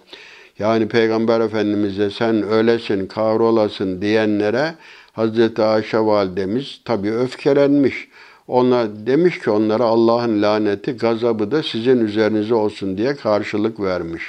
[0.60, 4.76] Yani Peygamber Efendimiz'e sen öylesin, kahrolasın diyenlere
[5.14, 8.08] Hazreti Ayşe validemiz tabi öfkelenmiş.
[8.48, 14.24] Ona demiş ki onlara Allah'ın laneti, gazabı da sizin üzerinize olsun diye karşılık vermiş.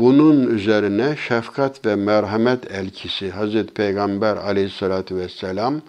[0.00, 5.80] Bunun üzerine şefkat ve merhamet elkisi Hazreti Peygamber aleyhissalatü vesselam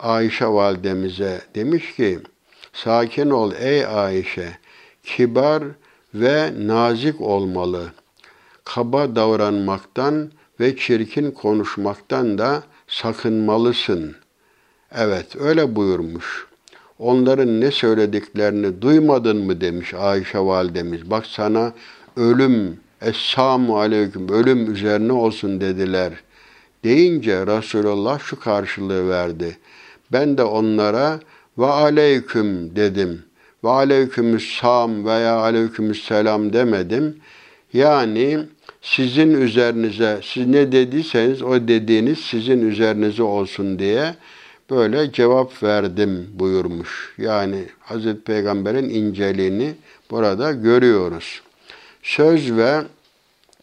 [0.00, 2.18] Ayşe validemize demiş ki,
[2.72, 4.58] sakin ol ey Ayşe,
[5.02, 5.62] kibar
[6.14, 7.92] ve nazik olmalı.
[8.64, 14.16] Kaba davranmaktan ve çirkin konuşmaktan da sakınmalısın.
[14.92, 16.46] Evet, öyle buyurmuş.
[16.98, 21.10] Onların ne söylediklerini duymadın mı demiş Ayşe validemiz.
[21.10, 21.72] Bak sana
[22.16, 26.12] ölüm, Esselamu aleyküm, ölüm üzerine olsun dediler.
[26.84, 29.58] Deyince Resulullah şu karşılığı verdi.
[30.12, 31.20] Ben de onlara
[31.58, 33.22] ve aleyküm dedim.
[33.64, 37.16] Ve aleykümüssam veya aleykümüsselam demedim.
[37.72, 38.38] Yani
[38.82, 44.14] sizin üzerinize, siz ne dediyseniz o dediğiniz sizin üzerinize olsun diye
[44.70, 47.14] böyle cevap verdim buyurmuş.
[47.18, 49.74] Yani Hazreti Peygamber'in inceliğini
[50.10, 51.42] burada görüyoruz.
[52.02, 52.82] Söz ve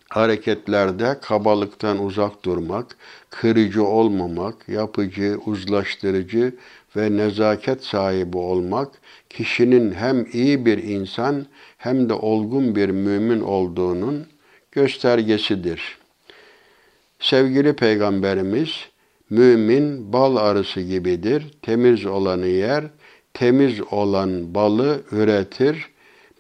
[0.10, 2.98] hareketlerde kabalıktan uzak durmak,
[3.30, 6.54] kırıcı olmamak, yapıcı, uzlaştırıcı
[6.96, 8.92] ve nezaket sahibi olmak,
[9.30, 11.46] kişinin hem iyi bir insan
[11.78, 14.26] hem de olgun bir mümin olduğunun
[14.72, 15.98] göstergesidir.
[17.20, 18.70] Sevgili Peygamberimiz,
[19.30, 22.84] mümin bal arısı gibidir, temiz olanı yer,
[23.34, 25.90] temiz olan balı üretir.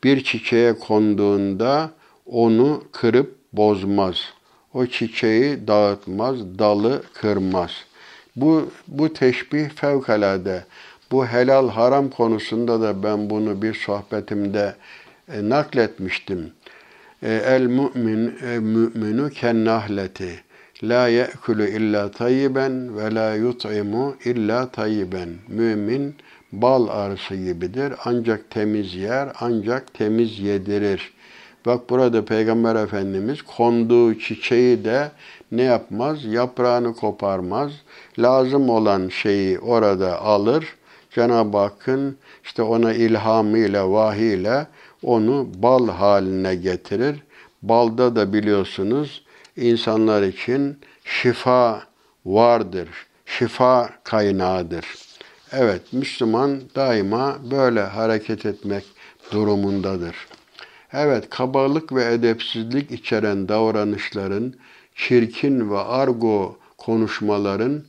[0.03, 1.91] Bir çiçeğe konduğunda
[2.25, 4.15] onu kırıp bozmaz.
[4.73, 7.71] O çiçeği dağıtmaz, dalı kırmaz.
[8.35, 10.65] Bu, bu teşbih fevkalade.
[11.11, 14.75] Bu helal haram konusunda da ben bunu bir sohbetimde
[15.33, 16.51] e, nakletmiştim.
[17.23, 20.47] E, el mümin e, müminu ken nahleti
[20.83, 25.29] la ye'kulu illa tayyiben ve la yut'imu illa tayyiben.
[25.47, 26.15] Mümin
[26.51, 27.93] bal arısı gibidir.
[28.05, 31.13] Ancak temiz yer, ancak temiz yedirir.
[31.65, 35.11] Bak burada Peygamber Efendimiz konduğu çiçeği de
[35.51, 36.25] ne yapmaz?
[36.25, 37.71] Yaprağını koparmaz.
[38.19, 40.75] Lazım olan şeyi orada alır.
[41.11, 44.67] Cenab-ı Hakk'ın işte ona ilhamıyla, vahiyle
[45.03, 47.23] onu bal haline getirir.
[47.61, 49.23] Balda da biliyorsunuz
[49.57, 51.81] insanlar için şifa
[52.25, 52.89] vardır.
[53.25, 55.06] Şifa kaynağıdır.
[55.51, 58.83] Evet, Müslüman daima böyle hareket etmek
[59.31, 60.15] durumundadır.
[60.93, 64.55] Evet, kabalık ve edepsizlik içeren davranışların,
[64.95, 67.83] çirkin ve argo konuşmaların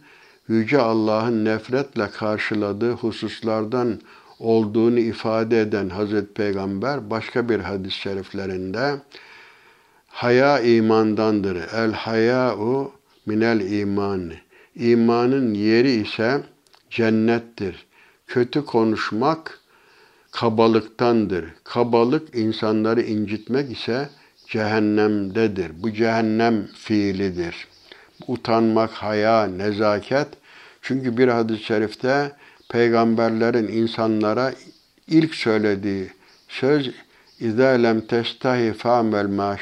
[0.48, 4.00] Yüce Allah'ın nefretle karşıladığı hususlardan
[4.38, 8.94] olduğunu ifade eden Hazreti Peygamber başka bir hadis-i şeriflerinde
[10.08, 11.56] haya imandandır.
[11.74, 12.92] El haya'u
[13.26, 14.32] minel iman.
[14.74, 16.42] İmanın yeri ise
[16.89, 17.85] cennettir.
[18.27, 19.59] Kötü konuşmak
[20.31, 21.45] kabalıktandır.
[21.63, 24.09] Kabalık insanları incitmek ise
[24.47, 25.83] cehennemdedir.
[25.83, 27.67] Bu cehennem fiilidir.
[28.27, 30.27] Utanmak, haya, nezaket.
[30.81, 32.31] Çünkü bir hadis-i şerifte
[32.69, 34.53] peygamberlerin insanlara
[35.07, 36.09] ilk söylediği
[36.47, 36.91] söz
[37.41, 39.57] اِذَا lem testahi فَعْمَلْ مَا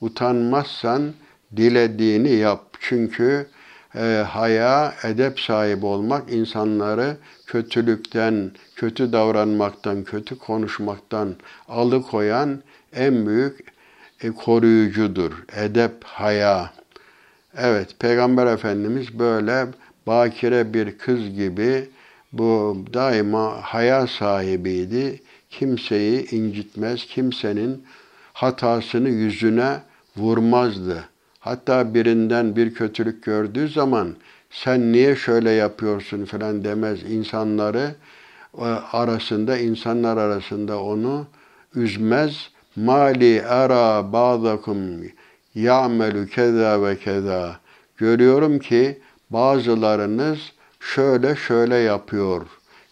[0.00, 1.12] Utanmazsan
[1.56, 2.76] dilediğini yap.
[2.80, 3.46] Çünkü
[3.99, 11.35] e, haya, edep sahibi olmak insanları kötülükten, kötü davranmaktan, kötü konuşmaktan
[11.67, 12.61] alıkoyan
[12.93, 13.73] en büyük
[14.21, 15.31] e, koruyucudur.
[15.55, 16.73] Edep, haya.
[17.57, 19.67] Evet, Peygamber Efendimiz böyle
[20.07, 21.89] bakire bir kız gibi
[22.31, 25.21] bu daima haya sahibiydi.
[25.49, 27.83] Kimseyi incitmez, kimsenin
[28.33, 29.79] hatasını yüzüne
[30.17, 31.08] vurmazdı.
[31.39, 34.15] Hatta birinden bir kötülük gördüğü zaman
[34.49, 37.03] sen niye şöyle yapıyorsun falan demez.
[37.11, 37.95] İnsanları
[38.57, 41.27] e, arasında, insanlar arasında onu
[41.75, 42.49] üzmez.
[42.75, 44.77] Mali ara ba'dakum
[45.55, 47.59] ya'melu keza ve keza.
[47.97, 48.99] Görüyorum ki
[49.29, 50.39] bazılarınız
[50.79, 52.45] şöyle şöyle yapıyor.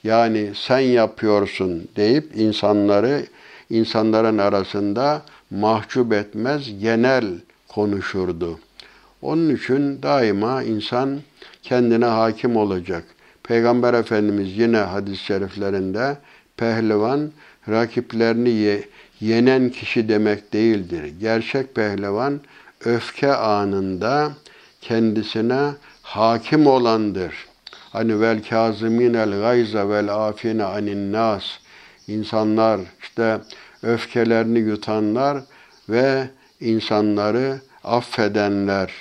[0.04, 3.26] Yani sen yapıyorsun deyip insanları
[3.70, 7.26] insanların arasında mahcup etmez, genel
[7.78, 8.60] konuşurdu.
[9.22, 11.20] Onun için daima insan
[11.64, 13.04] kendine hakim olacak.
[13.44, 16.18] Peygamber Efendimiz yine hadis-i şeriflerinde
[16.58, 17.32] pehlivan
[17.70, 18.84] rakiplerini ye,
[19.20, 21.14] yenen kişi demek değildir.
[21.20, 22.40] Gerçek pehlivan
[22.86, 24.32] öfke anında
[24.82, 27.34] kendisine hakim olandır.
[27.72, 28.42] Hani vel
[29.16, 31.44] el gayza vel afine anin nas.
[32.08, 33.40] İnsanlar işte
[33.84, 35.38] öfkelerini yutanlar
[35.90, 36.28] ve
[36.60, 38.92] insanları affedenler.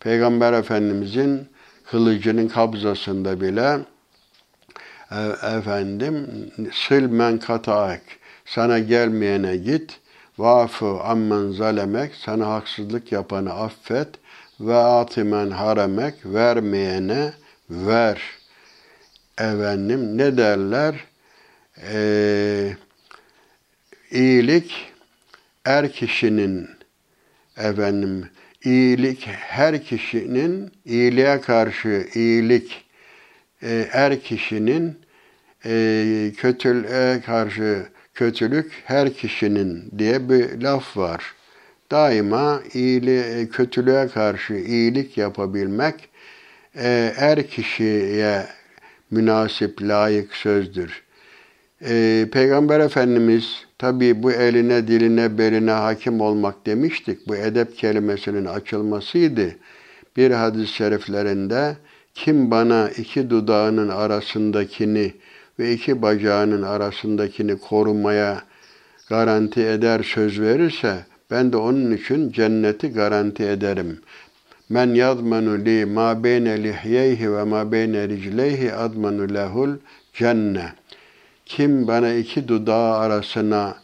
[0.00, 1.48] Peygamber Efendimizin
[1.90, 3.78] kılıcının kabzasında bile
[5.10, 5.20] e,
[5.56, 6.26] efendim
[6.82, 8.02] sil men kataak
[8.44, 10.00] sana gelmeyene git
[10.38, 14.08] vafu ammen zalemek sana haksızlık yapanı affet
[14.60, 17.32] ve atimen haremek vermeyene
[17.70, 18.22] ver.
[19.38, 20.94] Efendim ne derler?
[21.92, 22.76] Ee,
[24.10, 24.92] iyilik
[25.64, 26.70] er kişinin
[27.56, 28.30] efendim
[28.64, 32.84] iyilik her kişinin iyiliğe karşı iyilik
[33.62, 34.98] e, er kişinin
[35.66, 41.34] e, kötülüğe karşı kötülük her kişinin diye bir laf var.
[41.90, 46.08] Daima iyiliğe, kötülüğe karşı iyilik yapabilmek
[46.76, 48.46] e, er kişiye
[49.10, 51.02] münasip, layık sözdür.
[51.84, 57.28] E, Peygamber Efendimiz tabi bu eline, diline, beline hakim olmak demiştik.
[57.28, 59.56] Bu edep kelimesinin açılmasıydı.
[60.16, 61.76] Bir hadis-i şeriflerinde
[62.14, 65.12] kim bana iki dudağının arasındakini
[65.58, 68.42] ve iki bacağının arasındakini korumaya
[69.08, 70.98] garanti eder söz verirse
[71.30, 73.98] ben de onun için cenneti garanti ederim.
[74.68, 79.70] Men yadmanu li ma beyne lihyeyhi ve ma beyne ricleyhi admanu lehul
[80.12, 80.81] cenne.
[81.46, 83.74] Kim bana iki dudağı arasına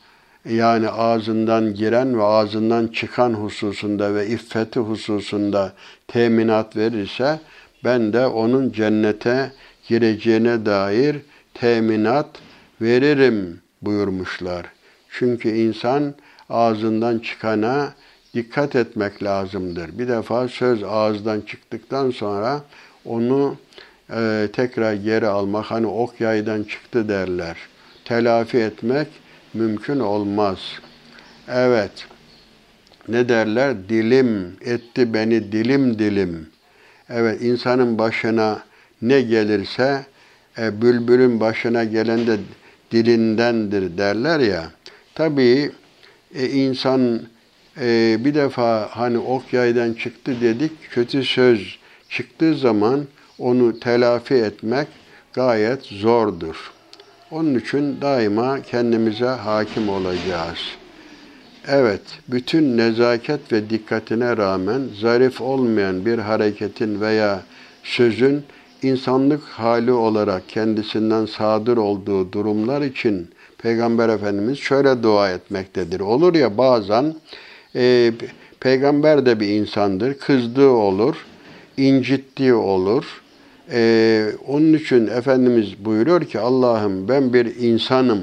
[0.45, 5.73] yani ağzından giren ve ağzından çıkan hususunda ve iffeti hususunda
[6.09, 7.41] teminat verirse
[7.85, 9.53] ben de onun cennete
[9.89, 11.17] gireceğine dair
[11.55, 12.29] teminat
[12.81, 14.67] veririm buyurmuşlar.
[15.11, 16.15] Çünkü insan
[16.51, 17.95] ağzından çıkana
[18.35, 19.99] dikkat etmek lazımdır.
[19.99, 22.61] Bir defa söz ağızdan çıktıktan sonra
[23.05, 23.57] onu
[24.11, 27.57] e, tekrar geri almak, hani ok yaydan çıktı derler.
[28.05, 29.09] Telafi etmek
[29.55, 30.59] mümkün olmaz.
[31.49, 32.07] Evet,
[33.09, 33.89] ne derler?
[33.89, 36.49] Dilim etti beni dilim dilim.
[37.09, 38.63] Evet, insanın başına
[39.03, 40.07] ne gelirse,
[40.59, 42.37] e, bülbülün başına gelen de
[42.91, 44.71] dilindendir derler ya.
[45.15, 45.71] Tabii
[46.35, 47.21] e, insan
[47.81, 51.79] e, bir defa hani ok yaydan çıktı dedik, kötü söz
[52.09, 53.07] çıktığı zaman
[53.39, 54.89] onu telafi etmek
[55.33, 56.73] gayet zordur.
[57.31, 60.59] Onun için daima kendimize hakim olacağız.
[61.69, 67.43] Evet, bütün nezaket ve dikkatine rağmen zarif olmayan bir hareketin veya
[67.85, 68.43] sözün
[68.83, 76.01] insanlık hali olarak kendisinden sadır olduğu durumlar için Peygamber Efendimiz şöyle dua etmektedir.
[76.01, 77.15] Olur ya bazen
[77.75, 78.13] e,
[78.61, 81.17] peygamber de bir insandır, kızdığı olur,
[81.77, 83.23] incittiği olur.
[83.73, 88.21] E, onun için Efendimiz buyuruyor ki Allah'ım ben bir insanım.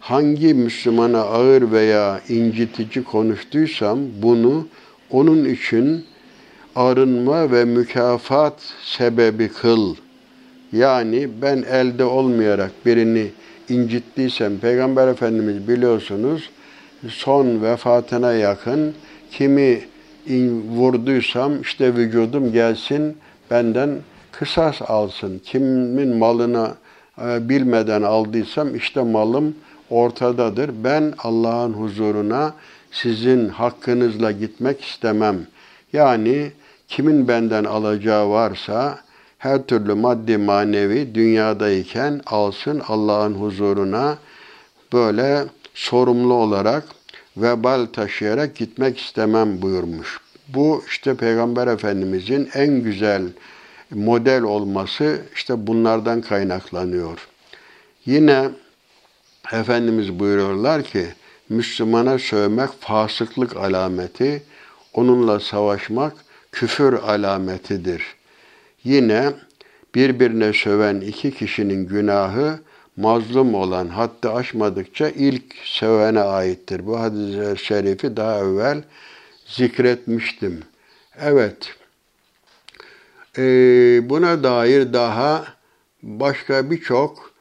[0.00, 4.66] Hangi Müslümana ağır veya incitici konuştuysam bunu
[5.10, 6.04] onun için
[6.76, 9.94] arınma ve mükafat sebebi kıl.
[10.72, 13.26] Yani ben elde olmayarak birini
[13.68, 16.50] incittiysem Peygamber Efendimiz biliyorsunuz
[17.08, 18.94] son vefatına yakın
[19.30, 19.80] kimi
[20.76, 23.16] vurduysam işte vücudum gelsin
[23.50, 23.90] benden
[24.32, 25.40] kısas alsın.
[25.44, 26.74] Kimin malını
[27.24, 29.54] e, bilmeden aldıysam işte malım
[29.90, 30.70] ortadadır.
[30.84, 32.54] Ben Allah'ın huzuruna
[32.90, 35.46] sizin hakkınızla gitmek istemem.
[35.92, 36.52] Yani
[36.88, 38.98] kimin benden alacağı varsa
[39.38, 44.18] her türlü maddi manevi dünyadayken alsın Allah'ın huzuruna
[44.92, 46.84] böyle sorumlu olarak
[47.36, 50.20] vebal taşıyarak gitmek istemem buyurmuş.
[50.48, 53.22] Bu işte Peygamber Efendimizin en güzel
[53.94, 57.28] model olması işte bunlardan kaynaklanıyor.
[58.06, 58.50] Yine
[59.52, 61.06] Efendimiz buyuruyorlar ki
[61.48, 64.42] Müslümana sövmek fasıklık alameti,
[64.94, 66.12] onunla savaşmak
[66.52, 68.02] küfür alametidir.
[68.84, 69.32] Yine
[69.94, 72.58] birbirine söven iki kişinin günahı
[72.96, 76.86] mazlum olan hatta aşmadıkça ilk sevene aittir.
[76.86, 78.82] Bu hadis-i şerifi daha evvel
[79.46, 80.62] zikretmiştim.
[81.20, 81.74] Evet,
[83.38, 85.44] ee, buna dair daha
[86.02, 87.32] başka birçok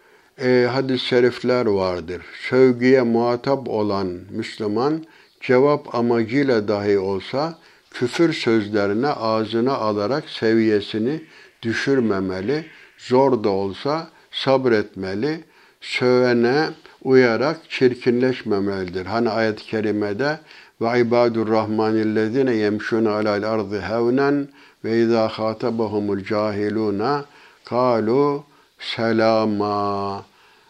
[0.42, 2.22] e, hadis-i şerifler vardır.
[2.50, 5.06] Sövgüye muhatap olan Müslüman
[5.42, 7.58] cevap amacıyla dahi olsa
[7.92, 11.22] küfür sözlerine ağzına alarak seviyesini
[11.62, 12.66] düşürmemeli,
[12.98, 15.44] zor da olsa sabretmeli,
[15.82, 16.70] sövene
[17.04, 19.06] uyarak çirkinleşmemelidir.
[19.06, 20.40] Hani ayet-i kerimede
[20.82, 24.48] ve ibadur rahmanillezine yemşun alal ardı hevnen
[24.84, 27.22] ve izâ khâtabahumul cahilûne
[27.66, 28.44] kâlu
[28.80, 30.26] selama.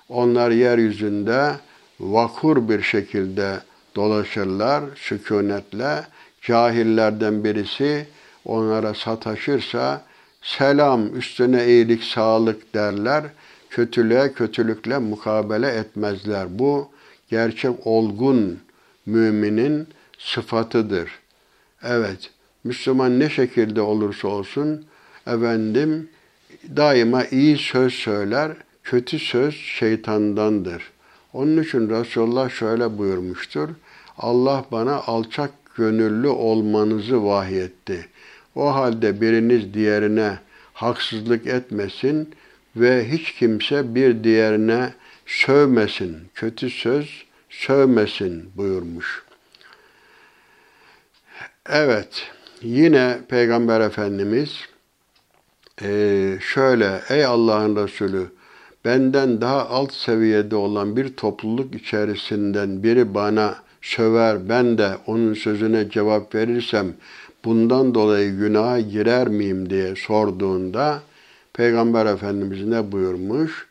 [0.09, 1.51] Onlar yeryüzünde
[1.99, 3.59] vakur bir şekilde
[3.95, 6.03] dolaşırlar sükunetle.
[6.41, 8.07] Cahillerden birisi
[8.45, 10.01] onlara sataşırsa
[10.41, 13.23] selam üstüne iyilik sağlık derler.
[13.69, 16.59] Kötülüğe kötülükle mukabele etmezler.
[16.59, 16.89] Bu
[17.29, 18.59] gerçek olgun
[19.05, 19.87] müminin
[20.19, 21.11] sıfatıdır.
[21.83, 22.29] Evet,
[22.63, 24.85] Müslüman ne şekilde olursa olsun
[25.27, 26.09] efendim
[26.75, 28.51] daima iyi söz söyler,
[28.83, 30.91] kötü söz şeytandandır.
[31.33, 33.69] Onun için Resulullah şöyle buyurmuştur.
[34.17, 38.07] Allah bana alçak gönüllü olmanızı vahyetti.
[38.55, 40.39] O halde biriniz diğerine
[40.73, 42.35] haksızlık etmesin
[42.75, 44.93] ve hiç kimse bir diğerine
[45.25, 49.23] sövmesin, kötü söz sövmesin buyurmuş.
[51.65, 52.31] Evet,
[52.61, 54.59] yine Peygamber Efendimiz
[55.81, 58.27] e, şöyle, ey Allah'ın Resulü,
[58.85, 65.89] benden daha alt seviyede olan bir topluluk içerisinden biri bana söver, ben de onun sözüne
[65.89, 66.93] cevap verirsem
[67.45, 71.01] bundan dolayı günaha girer miyim diye sorduğunda
[71.53, 73.67] Peygamber Efendimiz ne buyurmuş?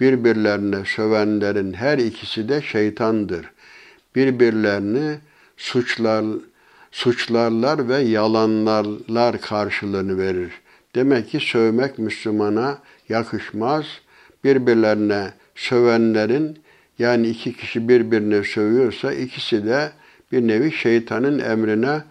[0.00, 3.50] Birbirlerine sövenlerin her ikisi de şeytandır.
[4.16, 5.18] Birbirlerini
[5.56, 6.24] suçlar,
[6.94, 10.52] suçlarlar ve yalanlarlar karşılığını verir.
[10.94, 12.78] Demek ki sövmek Müslümana
[13.08, 13.86] yakışmaz.
[14.44, 16.58] Birbirlerine sövenlerin
[16.98, 19.90] yani iki kişi birbirine sövüyorsa ikisi de
[20.32, 22.02] bir nevi şeytanın emrine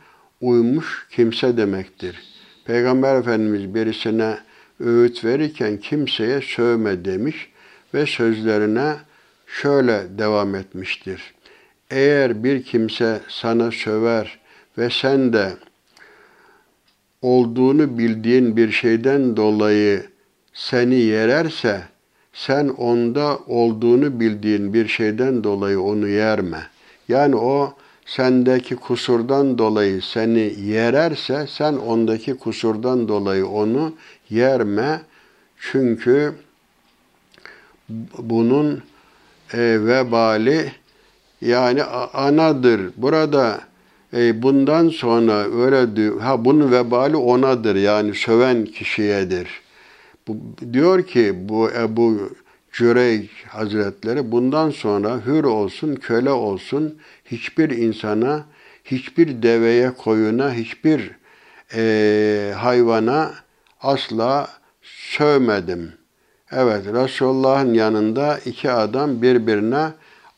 [0.42, 2.20] uymuş kimse demektir.
[2.66, 4.38] Peygamber Efendimiz birisine
[4.80, 7.50] öğüt verirken kimseye sövme demiş
[7.94, 8.96] ve sözlerine
[9.48, 11.34] şöyle devam etmiştir.
[11.90, 14.43] Eğer bir kimse sana söver
[14.78, 15.54] ve sen de
[17.22, 20.06] olduğunu bildiğin bir şeyden dolayı
[20.54, 21.82] seni yererse
[22.34, 26.68] sen onda olduğunu bildiğin bir şeyden dolayı onu yerme.
[27.08, 27.74] Yani o
[28.06, 33.94] sendeki kusurdan dolayı seni yererse sen ondaki kusurdan dolayı onu
[34.30, 35.02] yerme.
[35.60, 36.34] Çünkü
[38.18, 38.84] bunun
[39.54, 40.72] e, vebali
[41.42, 42.82] yani anadır.
[42.98, 43.60] Burada
[44.14, 46.22] e, bundan sonra öyle diyor.
[46.22, 47.76] Ha bunun vebali onadır.
[47.76, 49.48] Yani söven kişiyedir.
[50.28, 50.38] Bu,
[50.74, 52.30] diyor ki bu Ebu
[52.72, 58.46] Cüreyc Hazretleri bundan sonra hür olsun, köle olsun hiçbir insana,
[58.84, 61.12] hiçbir deveye, koyuna, hiçbir
[61.76, 63.34] e, hayvana
[63.82, 64.48] asla
[64.82, 65.94] sövmedim.
[66.52, 69.92] Evet, Resulullah'ın yanında iki adam birbirine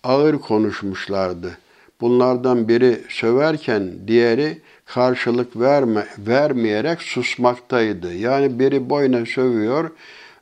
[0.04, 1.58] ağır konuşmuşlardı.
[2.02, 8.14] Bunlardan biri söverken diğeri karşılık verme, vermeyerek susmaktaydı.
[8.14, 9.92] Yani biri boyuna sövüyor,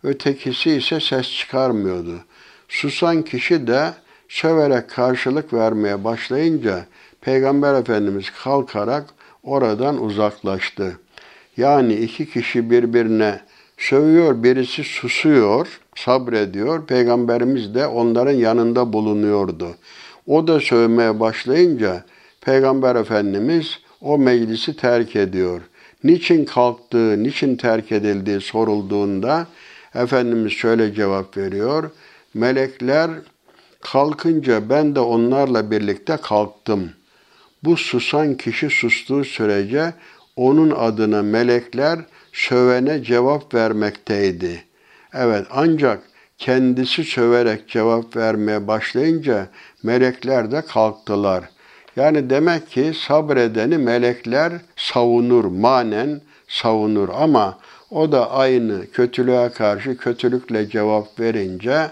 [0.04, 2.20] ötekisi ise ses çıkarmıyordu.
[2.70, 3.94] Susan kişi de
[4.30, 6.86] söverek karşılık vermeye başlayınca
[7.22, 9.06] Peygamber Efendimiz kalkarak
[9.44, 11.00] oradan uzaklaştı.
[11.58, 13.42] Yani iki kişi birbirine
[13.78, 16.88] sövüyor, birisi susuyor, sabrediyor.
[16.88, 19.68] Peygamberimiz de onların yanında bulunuyordu.
[20.28, 22.04] O da sövmeye başlayınca
[22.42, 25.62] Peygamber Efendimiz o meclisi terk ediyor.
[26.04, 29.48] Niçin kalktığı, niçin terk edildiği sorulduğunda
[29.96, 31.92] Efendimiz şöyle cevap veriyor.
[32.34, 33.10] Melekler
[33.82, 36.92] kalkınca ben de onlarla birlikte kalktım.
[37.64, 39.94] Bu susan kişi sustuğu sürece
[40.36, 42.00] onun adına melekler
[42.34, 44.64] sövene cevap vermekteydi.
[45.14, 46.04] Evet ancak
[46.44, 49.48] kendisi söverek cevap vermeye başlayınca
[49.84, 51.44] melekler de kalktılar.
[51.96, 57.58] Yani demek ki sabredeni melekler savunur, manen savunur ama
[57.92, 61.92] o da aynı kötülüğe karşı kötülükle cevap verince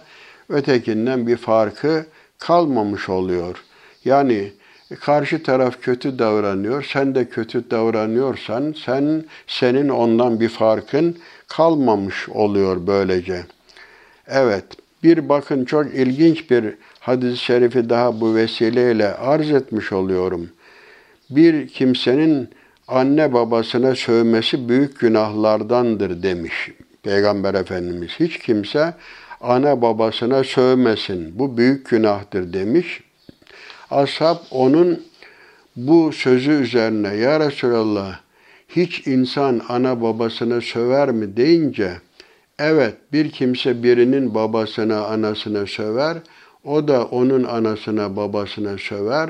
[0.50, 2.06] ötekinden bir farkı
[2.40, 3.64] kalmamış oluyor.
[4.06, 4.52] Yani
[5.00, 12.88] karşı taraf kötü davranıyor, sen de kötü davranıyorsan sen senin ondan bir farkın kalmamış oluyor
[12.88, 13.44] böylece.
[14.28, 14.66] Evet,
[15.04, 16.66] bir bakın çok ilginç bir
[17.00, 20.50] hadis-i şerifi daha bu vesileyle arz etmiş oluyorum.
[21.30, 22.50] Bir kimsenin
[22.88, 26.72] anne babasına sövmesi büyük günahlardandır demiş
[27.04, 28.12] Peygamber Efendimiz.
[28.20, 28.94] Hiç kimse
[29.42, 31.40] ana babasına sövmesin.
[31.40, 33.04] Bu büyük günahtır demiş.
[33.92, 35.04] Ashab onun
[35.76, 38.20] bu sözü üzerine ya Resulallah
[38.70, 41.94] hiç insan ana babasına söver mi deyince
[42.62, 46.18] evet bir kimse birinin babasına anasına söver
[46.64, 49.30] o da onun anasına babasına söver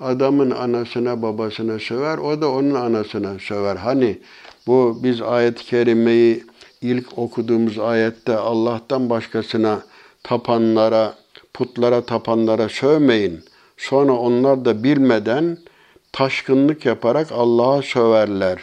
[0.00, 4.18] adamın anasına babasına söver o da onun anasına söver hani
[4.66, 6.44] bu biz ayet-i kerimeyi
[6.80, 9.82] ilk okuduğumuz ayette Allah'tan başkasına
[10.22, 11.14] tapanlara,
[11.54, 13.40] putlara tapanlara sövmeyin.
[13.76, 15.58] Sonra onlar da bilmeden
[16.12, 18.58] taşkınlık yaparak Allah'a söverler.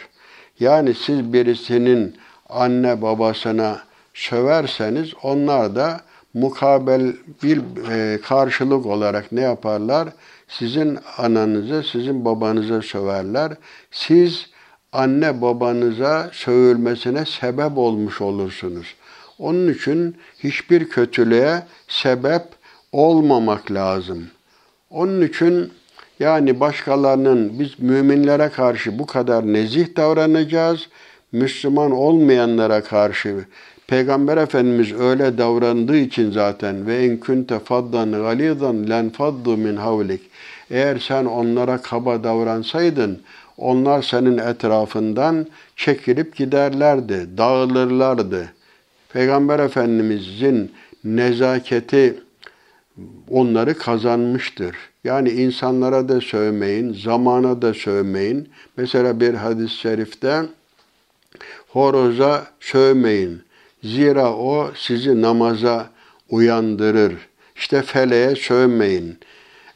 [0.60, 2.16] Yani siz birisinin
[2.48, 3.80] anne babasına
[4.14, 6.00] söverseniz onlar da
[6.34, 7.12] mukabel
[7.42, 7.60] bir
[7.90, 10.08] e, karşılık olarak ne yaparlar?
[10.48, 13.52] Sizin ananıza, sizin babanıza söverler.
[13.90, 14.46] Siz
[14.92, 18.94] anne babanıza sövülmesine sebep olmuş olursunuz.
[19.38, 22.42] Onun için hiçbir kötülüğe sebep
[22.92, 24.26] olmamak lazım.
[24.90, 25.72] Onun için
[26.18, 30.88] yani başkalarının biz müminlere karşı bu kadar nezih davranacağız.
[31.32, 33.44] Müslüman olmayanlara karşı
[33.86, 40.20] Peygamber Efendimiz öyle davrandığı için zaten ve in kunte faddan galidan len faddu min havlik.
[40.70, 43.20] Eğer sen onlara kaba davransaydın
[43.56, 48.52] onlar senin etrafından çekilip giderlerdi, dağılırlardı.
[49.12, 50.72] Peygamber Efendimizin
[51.04, 52.14] nezaketi
[53.30, 54.76] onları kazanmıştır.
[55.04, 58.48] Yani insanlara da sövmeyin, zamana da sövmeyin.
[58.76, 60.42] Mesela bir hadis-i şerifte
[61.68, 63.43] horoza sövmeyin.
[63.84, 65.86] Zira o sizi namaza
[66.30, 67.14] uyandırır.
[67.56, 69.18] İşte feleğe sövmeyin.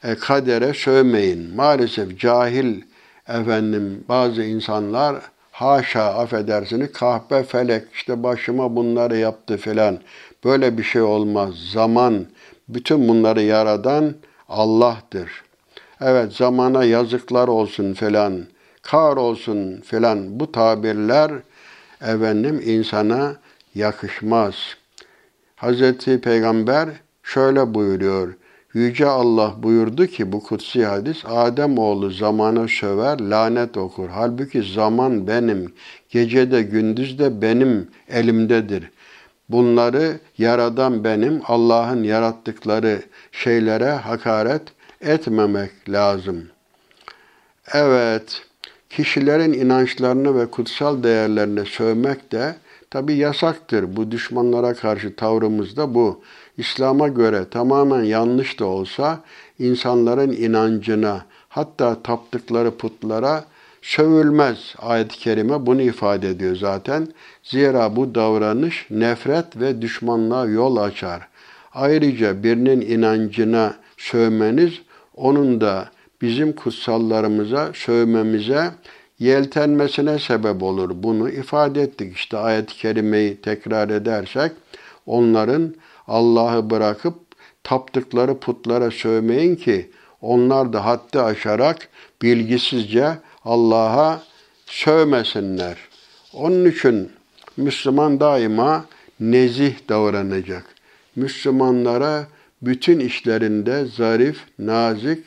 [0.04, 1.54] E, kadere sövmeyin.
[1.56, 2.82] Maalesef cahil
[3.28, 5.16] efendim bazı insanlar
[5.52, 9.98] haşa affedersiniz kahpe felek işte başıma bunları yaptı filan.
[10.44, 11.54] Böyle bir şey olmaz.
[11.72, 12.26] Zaman
[12.68, 14.14] bütün bunları yaradan
[14.48, 15.30] Allah'tır.
[16.00, 18.46] Evet zamana yazıklar olsun filan,
[18.82, 21.32] kar olsun filan bu tabirler
[22.00, 23.36] efendim insana
[23.78, 24.54] yakışmaz.
[25.56, 26.88] Hazreti Peygamber
[27.22, 28.34] şöyle buyuruyor.
[28.74, 34.08] Yüce Allah buyurdu ki bu kutsi hadis Adem oğlu zamana söver, lanet okur.
[34.08, 35.72] Halbuki zaman benim,
[36.10, 38.90] gecede gündüzde benim elimdedir.
[39.48, 43.02] Bunları yaradan benim, Allah'ın yarattıkları
[43.32, 44.62] şeylere hakaret
[45.00, 46.48] etmemek lazım.
[47.72, 48.42] Evet,
[48.90, 52.54] kişilerin inançlarını ve kutsal değerlerini sövmek de
[52.90, 53.96] tabi yasaktır.
[53.96, 56.20] Bu düşmanlara karşı tavrımız da bu.
[56.56, 59.20] İslam'a göre tamamen yanlış da olsa
[59.58, 63.44] insanların inancına hatta taptıkları putlara
[63.82, 64.74] sövülmez.
[64.78, 67.08] Ayet-i kerime bunu ifade ediyor zaten.
[67.42, 71.28] Zira bu davranış nefret ve düşmanlığa yol açar.
[71.74, 74.72] Ayrıca birinin inancına sövmeniz
[75.16, 75.88] onun da
[76.22, 78.70] bizim kutsallarımıza sövmemize
[79.18, 80.90] yeltenmesine sebep olur.
[80.94, 82.16] Bunu ifade ettik.
[82.16, 84.52] İşte ayet-i kerimeyi tekrar edersek
[85.06, 85.74] onların
[86.06, 87.14] Allah'ı bırakıp
[87.64, 89.90] taptıkları putlara sövmeyin ki
[90.20, 91.88] onlar da haddi aşarak
[92.22, 94.22] bilgisizce Allah'a
[94.66, 95.76] sövmesinler.
[96.32, 97.12] Onun için
[97.56, 98.84] Müslüman daima
[99.20, 100.64] nezih davranacak.
[101.16, 102.26] Müslümanlara
[102.62, 105.24] bütün işlerinde zarif, nazik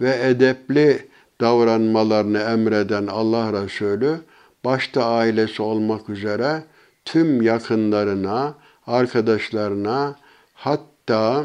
[0.00, 1.08] ve edepli
[1.42, 4.20] davranmalarını emreden Allah Resulü,
[4.64, 6.62] başta ailesi olmak üzere
[7.04, 8.54] tüm yakınlarına,
[8.86, 10.16] arkadaşlarına,
[10.54, 11.44] hatta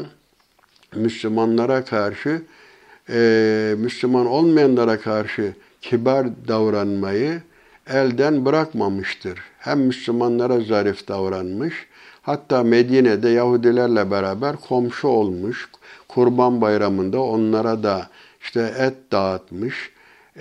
[0.94, 2.42] Müslümanlara karşı,
[3.10, 7.42] e, Müslüman olmayanlara karşı kibar davranmayı
[7.90, 9.38] elden bırakmamıştır.
[9.58, 11.86] Hem Müslümanlara zarif davranmış,
[12.22, 15.68] hatta Medine'de Yahudilerle beraber komşu olmuş.
[16.08, 18.08] Kurban bayramında onlara da
[18.40, 19.90] işte et dağıtmış.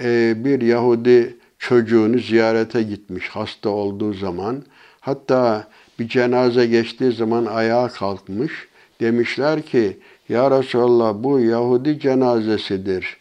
[0.03, 4.63] Ee, bir Yahudi çocuğunu ziyarete gitmiş hasta olduğu zaman.
[4.99, 5.67] Hatta
[5.99, 8.67] bir cenaze geçtiği zaman ayağa kalkmış.
[8.99, 9.97] Demişler ki
[10.29, 13.17] ya Resulallah bu Yahudi cenazesidir.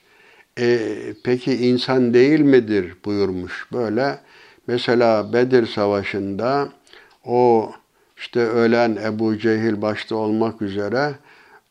[0.58, 0.78] E,
[1.24, 3.66] peki insan değil midir buyurmuş.
[3.72, 4.18] Böyle
[4.66, 6.68] mesela Bedir Savaşı'nda
[7.24, 7.72] o
[8.16, 11.14] işte ölen Ebu Cehil başta olmak üzere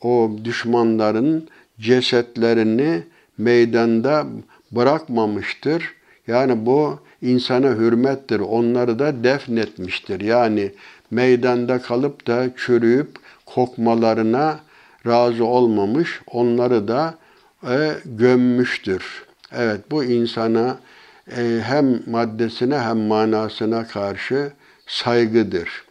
[0.02, 1.50] o düşmanların
[1.80, 3.04] cesetlerini
[3.38, 4.26] meydanda
[4.72, 5.94] bırakmamıştır.
[6.28, 8.40] Yani bu insana hürmettir.
[8.40, 10.22] Onları da defnetmiştir.
[10.22, 10.72] Yani
[11.12, 13.10] meydanda kalıp da çürüyüp
[13.46, 14.60] kokmalarına
[15.08, 16.22] razı olmamış.
[16.28, 17.16] Onları da
[17.64, 19.26] e, gömmüştür.
[19.52, 20.78] Evet bu insana
[21.38, 24.52] e, hem maddesine hem manasına karşı
[24.88, 25.84] saygıdır.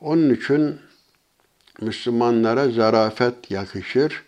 [0.00, 0.76] Onun için
[1.80, 4.24] Müslümanlara zarafet yakışır,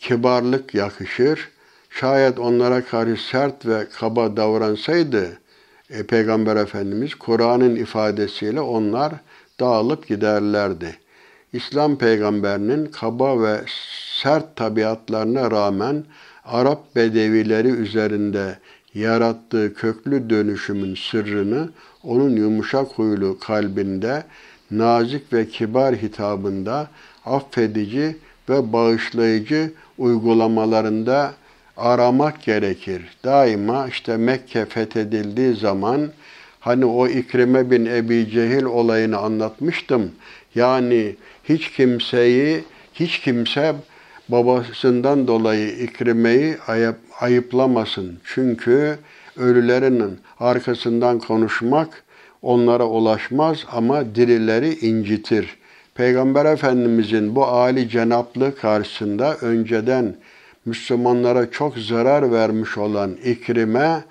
[0.00, 1.48] kibarlık yakışır.
[1.90, 5.38] Şayet onlara karşı sert ve kaba davransaydı
[5.90, 9.12] e, Peygamber Efendimiz Kur'an'ın ifadesiyle onlar
[9.60, 10.96] dağılıp giderlerdi.
[11.52, 13.60] İslam peygamberinin kaba ve
[14.22, 16.04] sert tabiatlarına rağmen
[16.44, 18.58] Arap bedevileri üzerinde
[18.94, 21.68] yarattığı köklü dönüşümün sırrını
[22.02, 24.24] onun yumuşak huylu kalbinde,
[24.70, 26.88] nazik ve kibar hitabında,
[27.24, 28.16] affedici
[28.50, 31.32] ve bağışlayıcı uygulamalarında
[31.76, 33.02] aramak gerekir.
[33.24, 36.10] Daima işte Mekke fethedildiği zaman
[36.60, 40.12] hani o İkrime bin Ebi Cehil olayını anlatmıştım.
[40.54, 43.74] Yani hiç kimseyi, hiç kimse
[44.28, 48.18] babasından dolayı İkrime'yi ayıp, ayıplamasın.
[48.24, 48.98] Çünkü
[49.36, 52.02] ölülerin arkasından konuşmak
[52.42, 55.59] onlara ulaşmaz ama dirileri incitir.
[56.00, 60.16] Peygamber Efendimizin bu âli cenaplı karşısında önceden
[60.64, 64.04] Müslümanlara çok zarar vermiş olan İkrime,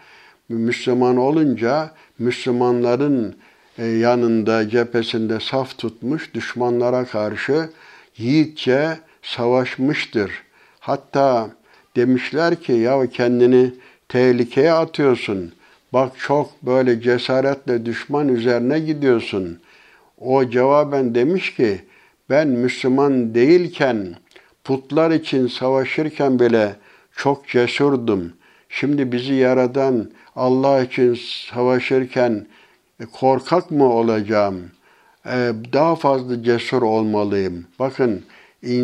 [0.50, 3.36] Müslüman olunca Müslümanların
[3.78, 7.70] e, yanında, cephesinde saf tutmuş, düşmanlara karşı
[8.18, 10.32] yiğitçe savaşmıştır.
[10.80, 11.50] Hatta
[11.96, 13.74] demişler ki ya kendini
[14.10, 15.54] tehlikeye atıyorsun.
[15.94, 19.60] Bak çok böyle cesaretle düşman üzerine gidiyorsun.
[20.20, 21.82] O cevaben demiş ki
[22.30, 24.16] ben Müslüman değilken
[24.64, 26.76] putlar için savaşırken bile
[27.16, 28.34] çok cesurdum.
[28.70, 31.20] Şimdi bizi yaradan Allah için
[31.54, 32.48] savaşırken
[33.00, 34.62] e, korkak mı olacağım?
[35.26, 37.66] E, daha fazla cesur olmalıyım.
[37.80, 38.24] Bakın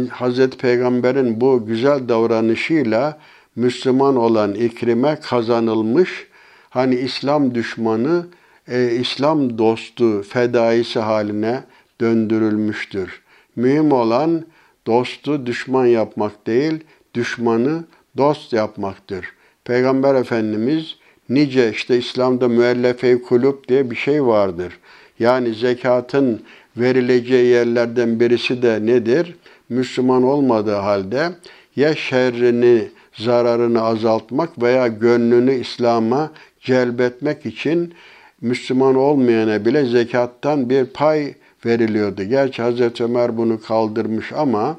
[0.09, 3.19] Hazreti Peygamber'in bu güzel davranışıyla
[3.55, 6.27] Müslüman olan İkrime kazanılmış.
[6.69, 8.25] Hani İslam düşmanı,
[8.67, 11.63] e, İslam dostu, fedaisi haline
[12.01, 13.21] döndürülmüştür.
[13.55, 14.45] Mühim olan
[14.87, 17.83] dostu düşman yapmak değil, düşmanı
[18.17, 19.25] dost yapmaktır.
[19.63, 20.95] Peygamber Efendimiz
[21.29, 24.79] nice işte İslam'da müellefe kulüp diye bir şey vardır.
[25.19, 26.41] Yani zekatın
[26.77, 29.35] verileceği yerlerden birisi de nedir?
[29.69, 31.29] Müslüman olmadığı halde
[31.75, 37.93] ya şerrini, zararını azaltmak veya gönlünü İslam'a celbetmek için
[38.41, 41.33] Müslüman olmayana bile zekattan bir pay
[41.65, 42.23] veriliyordu.
[42.23, 44.77] Gerçi Hazreti Ömer bunu kaldırmış ama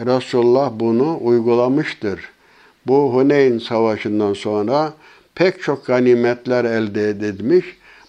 [0.00, 2.20] Resulullah bunu uygulamıştır.
[2.86, 4.92] Bu Huneyn Savaşı'ndan sonra
[5.34, 7.66] pek çok ganimetler elde edilmiş.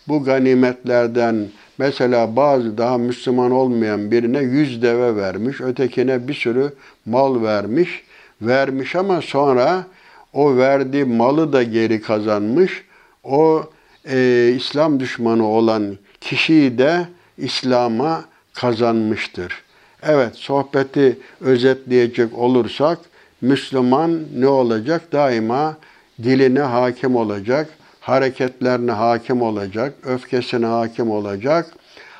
[0.08, 6.74] Bu ganimetlerden mesela bazı daha Müslüman olmayan birine yüz deve vermiş, ötekine bir sürü
[7.06, 8.04] mal vermiş.
[8.41, 9.86] Vermiş ama sonra
[10.34, 12.84] o verdiği malı da geri kazanmış.
[13.24, 13.64] O
[14.10, 19.64] e, İslam düşmanı olan kişiyi de İslam'a kazanmıştır.
[20.03, 22.99] Evet, sohbeti özetleyecek olursak,
[23.41, 25.12] Müslüman ne olacak?
[25.12, 25.78] Daima
[26.24, 31.74] diline hakim olacak, hareketlerine hakim olacak, öfkesine hakim olacak.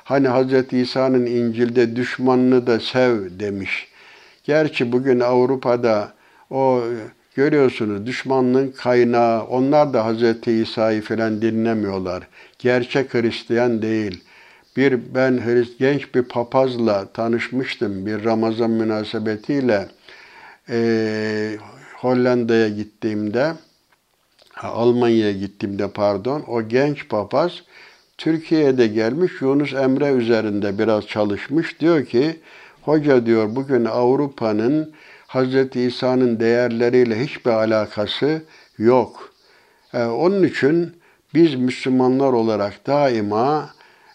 [0.03, 0.73] Hani Hz.
[0.73, 3.88] İsa'nın İncil'de düşmanını da sev demiş.
[4.43, 6.13] Gerçi bugün Avrupa'da
[6.49, 6.81] o
[7.38, 10.47] görüyorsunuz düşmanlığın kaynağı onlar da Hz.
[10.47, 12.27] İsa'yı falan dinlemiyorlar.
[12.59, 14.23] Gerçek Hristiyan değil.
[14.77, 19.88] Bir ben Hrist, genç bir papazla tanışmıştım bir Ramazan münasebetiyle.
[20.69, 21.57] Ee,
[21.95, 23.53] Hollanda'ya gittiğimde
[24.61, 27.63] Almanya'ya gittiğimde pardon o genç papaz
[28.17, 31.79] Türkiye'de gelmiş Yunus Emre üzerinde biraz çalışmış.
[31.79, 32.39] Diyor ki
[32.81, 34.93] hoca diyor bugün Avrupa'nın
[35.28, 35.75] Hz.
[35.75, 38.41] İsa'nın değerleriyle hiçbir alakası
[38.78, 39.34] yok.
[39.93, 40.97] Ee, onun için
[41.34, 43.69] biz Müslümanlar olarak daima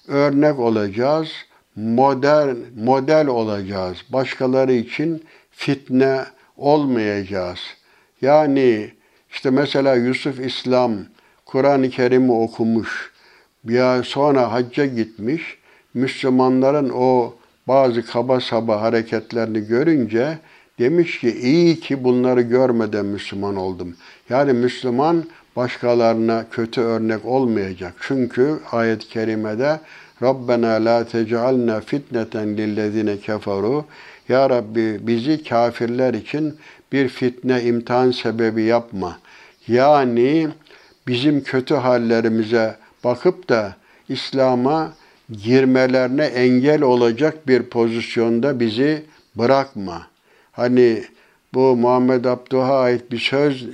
[0.09, 1.29] örnek olacağız,
[1.77, 3.99] modern model olacağız.
[4.13, 6.25] Başkaları için fitne
[6.57, 7.59] olmayacağız.
[8.23, 8.91] Yani
[9.31, 10.93] işte mesela Yusuf İslam
[11.47, 13.13] Kur'an-ı Kerim'i okumuş.
[13.65, 15.59] Ya sonra hacca gitmiş.
[15.95, 17.35] Müslümanların o
[17.69, 20.39] bazı kaba saba hareketlerini görünce
[20.79, 23.97] demiş ki iyi ki bunları görmeden Müslüman oldum.
[24.31, 25.25] Yani Müslüman
[25.57, 27.95] başkalarına kötü örnek olmayacak.
[28.01, 29.81] Çünkü ayet-i kerimede
[30.23, 33.85] Rabbena la tec'alna fitneten lillezine keferu
[34.29, 36.57] Ya Rabbi bizi kafirler için
[36.93, 39.19] bir fitne imtihan sebebi yapma.
[39.69, 40.49] Yani
[41.07, 43.77] bizim kötü hallerimize bakıp da
[44.09, 44.93] İslam'a
[45.33, 49.05] girmelerine engel olacak bir pozisyonda bizi
[49.37, 50.12] bırakma.
[50.53, 51.05] Hani
[51.55, 53.69] bu Muhammed Abduh'a ait bir söz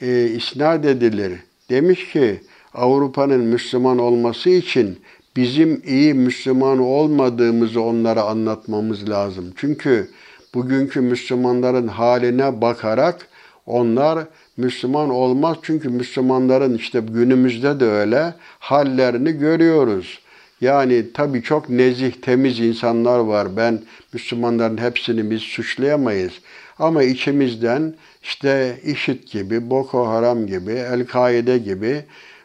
[0.00, 1.32] e, isnat edilir.
[1.70, 2.40] Demiş ki
[2.74, 4.98] Avrupa'nın Müslüman olması için
[5.36, 9.52] bizim iyi Müslüman olmadığımızı onlara anlatmamız lazım.
[9.56, 10.10] Çünkü
[10.54, 13.28] bugünkü Müslümanların haline bakarak
[13.66, 14.26] onlar
[14.56, 15.56] Müslüman olmaz.
[15.62, 20.18] Çünkü Müslümanların işte günümüzde de öyle hallerini görüyoruz.
[20.60, 23.56] Yani tabii çok nezih, temiz insanlar var.
[23.56, 23.82] Ben
[24.12, 26.32] Müslümanların hepsini biz suçlayamayız.
[26.78, 32.04] Ama içimizden işte IŞİD gibi, Boko Haram gibi, El-Kaide gibi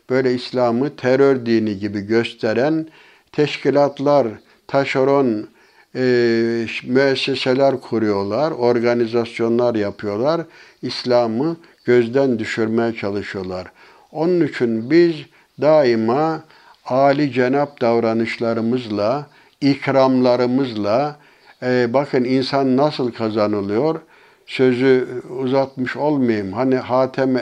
[0.09, 2.87] böyle İslam'ı terör dini gibi gösteren
[3.31, 4.27] teşkilatlar,
[4.67, 5.47] taşeron
[5.95, 10.41] e, müesseseler kuruyorlar, organizasyonlar yapıyorlar.
[10.81, 13.67] İslam'ı gözden düşürmeye çalışıyorlar.
[14.11, 15.15] Onun için biz
[15.61, 16.43] daima
[16.85, 19.27] âli cenap davranışlarımızla,
[19.61, 21.15] ikramlarımızla,
[21.63, 24.01] e, bakın insan nasıl kazanılıyor,
[24.45, 25.07] sözü
[25.39, 26.53] uzatmış olmayayım.
[26.53, 27.41] Hani Hatem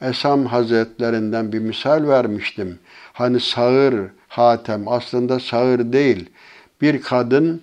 [0.00, 2.78] Esam Hazretlerinden bir misal vermiştim.
[3.12, 3.94] Hani sağır
[4.28, 6.30] Hatem aslında sağır değil.
[6.80, 7.62] Bir kadın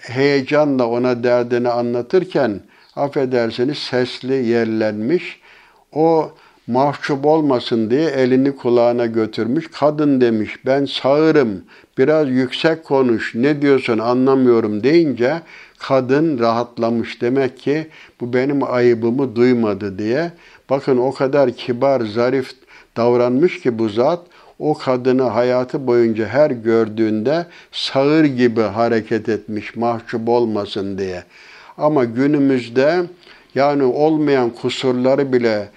[0.00, 2.60] heyecanla ona derdini anlatırken
[2.96, 5.40] affedersiniz sesli yerlenmiş.
[5.92, 6.34] O
[6.66, 9.70] mahcup olmasın diye elini kulağına götürmüş.
[9.70, 11.64] Kadın demiş ben sağırım
[11.98, 15.40] biraz yüksek konuş ne diyorsun anlamıyorum deyince
[15.78, 17.20] kadın rahatlamış.
[17.20, 17.86] Demek ki
[18.20, 20.32] bu benim ayıbımı duymadı diye.
[20.70, 22.50] Bakın o kadar kibar, zarif
[22.96, 24.20] davranmış ki bu zat
[24.58, 31.24] o kadını hayatı boyunca her gördüğünde sağır gibi hareket etmiş mahcup olmasın diye.
[31.78, 33.02] Ama günümüzde
[33.54, 35.68] yani olmayan kusurları bile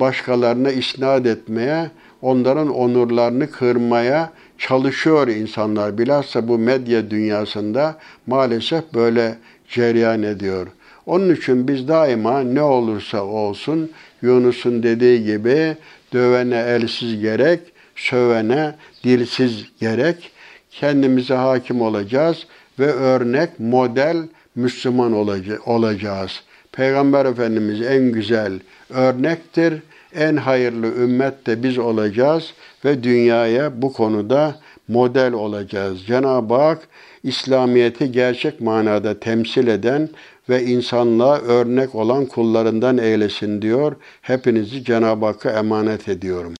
[0.00, 1.90] başkalarına isnat etmeye,
[2.22, 5.98] onların onurlarını kırmaya çalışıyor insanlar.
[5.98, 10.66] Bilhassa bu medya dünyasında maalesef böyle cereyan ediyor.
[11.06, 13.90] Onun için biz daima ne olursa olsun
[14.22, 15.76] Yunus'un dediği gibi
[16.12, 17.60] dövene elsiz gerek,
[17.96, 18.74] sövene
[19.04, 20.30] dilsiz gerek.
[20.70, 22.46] Kendimize hakim olacağız
[22.78, 24.16] ve örnek, model
[24.54, 25.12] Müslüman
[25.66, 26.42] olacağız.
[26.76, 28.60] Peygamber Efendimiz en güzel
[28.90, 29.74] örnektir.
[30.14, 32.54] En hayırlı ümmet de biz olacağız
[32.84, 34.56] ve dünyaya bu konuda
[34.88, 36.06] model olacağız.
[36.06, 36.88] Cenab-ı Hak
[37.22, 40.08] İslamiyet'i gerçek manada temsil eden
[40.48, 43.96] ve insanlığa örnek olan kullarından eylesin diyor.
[44.22, 46.54] Hepinizi Cenab-ı Hakk'a emanet ediyorum.